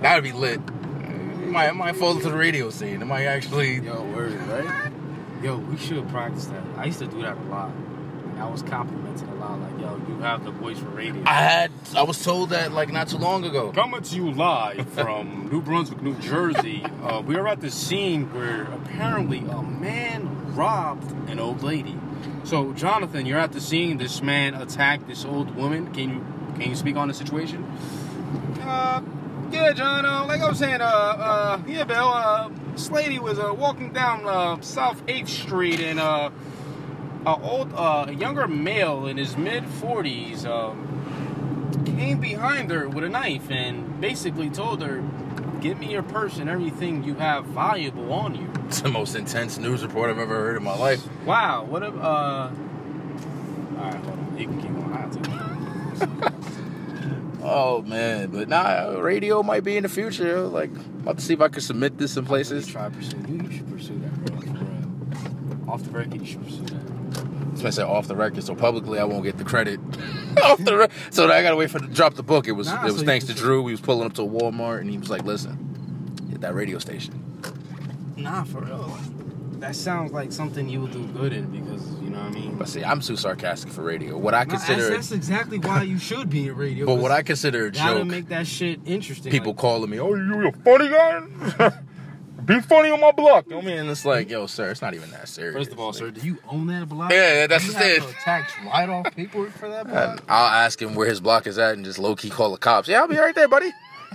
That'd 0.00 0.24
be 0.24 0.32
lit. 0.32 0.60
It 0.60 1.48
might, 1.48 1.68
it 1.68 1.74
might 1.74 1.96
fall 1.96 2.12
into 2.12 2.28
the 2.28 2.36
radio 2.36 2.70
scene. 2.70 3.00
It 3.02 3.06
might 3.06 3.24
actually. 3.24 3.80
Yo, 3.80 4.02
word, 4.12 4.34
right? 4.48 4.92
Yo, 5.42 5.58
we 5.58 5.76
should 5.76 6.08
practice 6.08 6.46
that. 6.46 6.62
I 6.76 6.86
used 6.86 6.98
to 6.98 7.06
do 7.06 7.22
that 7.22 7.36
a 7.36 7.40
lot. 7.42 7.70
And 7.70 8.40
I 8.40 8.48
was 8.48 8.62
complimented 8.62 9.28
a 9.28 9.34
lot. 9.34 9.60
Like, 9.60 9.80
yo, 9.80 9.96
you 10.08 10.18
have 10.20 10.44
the 10.44 10.50
voice 10.50 10.78
for 10.78 10.88
radio. 10.90 11.22
I 11.26 11.34
had. 11.40 11.70
I 11.94 12.02
was 12.02 12.22
told 12.22 12.50
that 12.50 12.72
like 12.72 12.90
not 12.90 13.08
too 13.08 13.18
long 13.18 13.44
ago. 13.44 13.72
Coming 13.72 14.02
to 14.02 14.16
you 14.16 14.32
live 14.32 14.88
from 14.90 15.48
New 15.52 15.62
Brunswick, 15.62 16.02
New 16.02 16.14
Jersey. 16.16 16.84
Uh, 17.02 17.22
we 17.24 17.36
are 17.36 17.46
at 17.48 17.60
the 17.60 17.70
scene 17.70 18.32
where 18.34 18.64
apparently 18.64 19.38
a 19.38 19.62
man 19.62 20.54
robbed 20.54 21.10
an 21.30 21.38
old 21.38 21.62
lady. 21.62 21.96
So, 22.44 22.72
Jonathan, 22.74 23.26
you're 23.26 23.38
at 23.38 23.52
the 23.52 23.60
scene. 23.60 23.98
This 23.98 24.22
man 24.22 24.54
attacked 24.54 25.06
this 25.06 25.24
old 25.24 25.54
woman. 25.54 25.92
Can 25.94 26.10
you 26.10 26.26
can 26.60 26.70
you 26.70 26.76
speak 26.76 26.96
on 26.96 27.08
the 27.08 27.14
situation? 27.14 27.64
Uh, 28.60 29.00
yeah, 29.50 29.72
John. 29.72 30.04
Uh, 30.04 30.26
like 30.26 30.40
I 30.40 30.48
was 30.48 30.58
saying, 30.58 30.80
uh, 30.80 30.84
uh, 30.84 31.62
yeah, 31.66 31.84
Bill. 31.84 32.08
Uh, 32.08 32.50
this 32.72 32.90
lady 32.90 33.18
was 33.18 33.38
uh, 33.38 33.54
walking 33.54 33.92
down 33.92 34.26
uh, 34.26 34.60
South 34.60 35.02
Eighth 35.08 35.28
Street, 35.28 35.80
and 35.80 35.98
uh, 35.98 36.30
a 37.24 37.40
old, 37.40 37.72
uh, 37.74 38.06
a 38.08 38.12
younger 38.12 38.46
male 38.46 39.06
in 39.06 39.16
his 39.16 39.36
mid 39.36 39.64
forties 39.66 40.44
um, 40.44 41.72
came 41.84 42.20
behind 42.20 42.70
her 42.70 42.88
with 42.88 43.04
a 43.04 43.08
knife 43.08 43.50
and 43.50 44.00
basically 44.00 44.50
told 44.50 44.82
her, 44.82 45.02
"Give 45.60 45.78
me 45.78 45.92
your 45.92 46.02
purse 46.02 46.38
and 46.38 46.48
everything 46.50 47.04
you 47.04 47.14
have 47.14 47.44
valuable 47.46 48.12
on 48.12 48.34
you." 48.34 48.50
It's 48.66 48.80
the 48.80 48.88
most 48.88 49.14
intense 49.14 49.58
news 49.58 49.84
report 49.84 50.10
I've 50.10 50.18
ever 50.18 50.34
heard 50.34 50.56
in 50.56 50.64
my 50.64 50.76
life. 50.76 51.06
Wow. 51.24 51.64
What 51.64 51.84
a. 51.84 51.86
Uh... 51.86 52.50
All 53.78 53.84
right, 53.84 53.94
hold 53.94 54.18
on. 54.18 54.36
You 54.36 54.48
can 54.48 54.60
keep 54.60 54.72
going. 54.72 56.32
I'll 57.46 57.82
take 57.82 57.86
it. 57.86 57.88
Oh 57.88 57.90
man, 57.90 58.30
but 58.30 58.48
nah, 58.48 58.98
radio 58.98 59.42
might 59.42 59.64
be 59.64 59.76
in 59.76 59.82
the 59.82 59.88
future. 59.88 60.40
Like, 60.42 60.70
I'm 60.70 61.00
about 61.00 61.18
to 61.18 61.24
see 61.24 61.34
if 61.34 61.40
I 61.40 61.48
can 61.48 61.60
submit 61.60 61.98
this 61.98 62.16
in 62.16 62.24
places. 62.24 62.66
Try 62.66 62.88
to 62.88 62.94
pursue. 62.94 63.16
You, 63.28 63.42
you 63.42 63.52
should 63.52 63.70
pursue 63.70 63.98
that, 64.00 64.14
bro. 64.24 65.72
Off 65.72 65.82
the 65.82 65.90
record, 65.90 66.20
you 66.20 66.26
should 66.26 66.44
pursue 66.44 66.64
that. 66.64 66.86
Why 67.66 67.68
I 67.68 67.70
said 67.70 67.86
off 67.86 68.06
the 68.06 68.14
record, 68.14 68.44
so 68.44 68.54
publicly 68.54 68.98
I 68.98 69.04
won't 69.04 69.24
get 69.24 69.38
the 69.38 69.44
credit. 69.44 69.80
off 70.44 70.62
the 70.62 70.76
re- 70.76 70.88
so 71.10 71.30
I 71.30 71.42
gotta 71.42 71.56
wait 71.56 71.70
for 71.70 71.78
the 71.80 71.86
drop 71.88 72.14
the 72.14 72.22
book. 72.22 72.46
It 72.46 72.52
was 72.52 72.68
Nah, 72.68 72.82
it 72.82 72.92
was 72.92 73.00
so 73.00 73.06
thanks 73.06 73.24
to 73.26 73.34
Drew. 73.34 73.62
We 73.62 73.72
was 73.72 73.80
pulling 73.80 74.06
up 74.06 74.12
to 74.14 74.22
a 74.22 74.26
Walmart 74.28 74.80
and 74.80 74.90
he 74.90 74.98
was 74.98 75.10
like, 75.10 75.24
"Listen, 75.24 76.28
hit 76.30 76.42
that 76.42 76.54
radio 76.54 76.78
station." 76.78 77.22
Nah, 78.16 78.44
for 78.44 78.60
real. 78.60 78.96
That 79.58 79.74
sounds 79.74 80.12
like 80.12 80.32
something 80.32 80.68
you 80.68 80.82
would 80.82 80.92
do 80.92 81.06
good 81.08 81.32
in 81.32 81.46
because 81.46 81.90
you 82.02 82.05
know 82.16 82.22
what 82.22 82.30
I 82.30 82.34
mean. 82.34 82.54
But 82.56 82.68
see, 82.68 82.82
I'm 82.84 83.00
too 83.00 83.16
sarcastic 83.16 83.70
for 83.72 83.82
radio. 83.82 84.16
What 84.18 84.34
I 84.34 84.44
Nah, 84.44 84.50
consider, 84.50 84.82
that's, 84.82 85.08
that's 85.08 85.12
exactly 85.12 85.58
why 85.58 85.82
you 85.82 85.98
should 85.98 86.28
be 86.30 86.48
in 86.48 86.56
radio. 86.56 86.86
but 86.86 86.96
what 86.96 87.10
I 87.10 87.22
consider 87.22 87.66
a 87.66 87.70
gotta 87.70 87.98
joke, 88.00 88.08
make 88.08 88.28
that 88.28 88.46
shit 88.46 88.80
interesting. 88.86 89.30
people 89.30 89.52
like, 89.52 89.58
calling 89.60 89.90
me, 89.90 89.98
"Oh, 90.00 90.14
you 90.14 90.48
a 90.48 90.52
funny 90.52 90.88
guy? 90.88 91.70
be 92.44 92.60
funny 92.60 92.90
on 92.90 93.00
my 93.00 93.12
block." 93.12 93.46
You 93.50 93.58
I 93.58 93.60
mean? 93.62 93.88
It's 93.88 94.04
like, 94.04 94.30
yo, 94.30 94.46
sir, 94.46 94.70
it's 94.70 94.82
not 94.82 94.94
even 94.94 95.10
that 95.12 95.28
serious. 95.28 95.54
First 95.56 95.72
of 95.72 95.78
all, 95.80 95.88
Like, 95.88 95.96
sir, 95.96 96.10
do 96.10 96.20
you 96.26 96.38
own 96.48 96.66
that 96.68 96.88
block? 96.88 97.10
Yeah, 97.10 97.40
yeah, 97.40 97.46
that's 97.46 97.64
you 97.66 97.72
just 97.72 97.82
have 97.84 98.08
it. 98.10 98.14
tax 98.24 98.52
write 98.64 98.88
off 98.88 99.14
people 99.14 99.46
for 99.50 99.68
that 99.68 99.86
And 99.86 99.92
block. 99.92 100.24
I'll 100.28 100.64
ask 100.64 100.80
him 100.80 100.94
where 100.94 101.08
his 101.08 101.20
block 101.20 101.46
is 101.46 101.58
at 101.58 101.74
and 101.74 101.84
just 101.84 101.98
low 101.98 102.14
key 102.16 102.30
call 102.30 102.52
the 102.52 102.58
cops. 102.58 102.88
Yeah, 102.88 103.00
I'll 103.00 103.08
be 103.08 103.16
right 103.18 103.34
there, 103.34 103.48
buddy. 103.48 103.70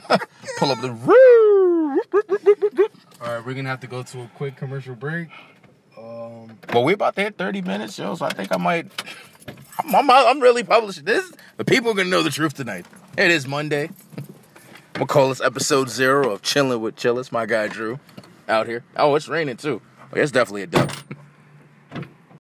Pull 0.58 0.72
up 0.72 0.82
the 0.82 0.92
roof. 0.92 2.06
All 3.22 3.28
right, 3.36 3.46
we're 3.46 3.54
gonna 3.54 3.70
have 3.70 3.82
to 3.82 3.88
go 3.88 4.02
to 4.04 4.22
a 4.22 4.32
quick 4.36 4.56
commercial 4.58 4.96
break. 4.96 5.28
Um, 6.02 6.58
Well, 6.74 6.84
we're 6.84 6.96
about 6.96 7.16
to 7.16 7.22
hit 7.22 7.38
30 7.38 7.62
minutes, 7.62 7.98
yo, 7.98 8.16
so 8.16 8.26
I 8.26 8.30
think 8.34 8.52
I 8.52 8.58
might. 8.58 8.92
I'm, 9.80 9.96
I'm, 9.96 10.10
I'm 10.10 10.40
really 10.40 10.64
publishing 10.64 11.06
this. 11.06 11.32
The 11.58 11.66
people 11.66 11.92
are 11.92 11.96
to 12.08 12.12
know 12.12 12.24
the 12.24 12.30
truth 12.30 12.54
tonight. 12.54 12.86
It 13.18 13.30
is 13.32 13.48
Monday. 13.48 13.90
I'm 14.96 15.02
to 15.02 15.06
call 15.06 15.30
this 15.30 15.42
episode 15.42 15.90
zero 15.90 16.32
of 16.32 16.42
Chilling 16.42 16.82
with 16.82 16.96
Chillest. 16.96 17.32
My 17.32 17.46
guy 17.46 17.68
Drew 17.68 18.00
out 18.48 18.68
here. 18.68 18.84
Oh, 18.96 19.16
it's 19.16 19.28
raining 19.28 19.58
too. 19.58 19.82
It's 20.14 20.32
definitely 20.32 20.64
a 20.64 20.68
dub. 20.68 20.92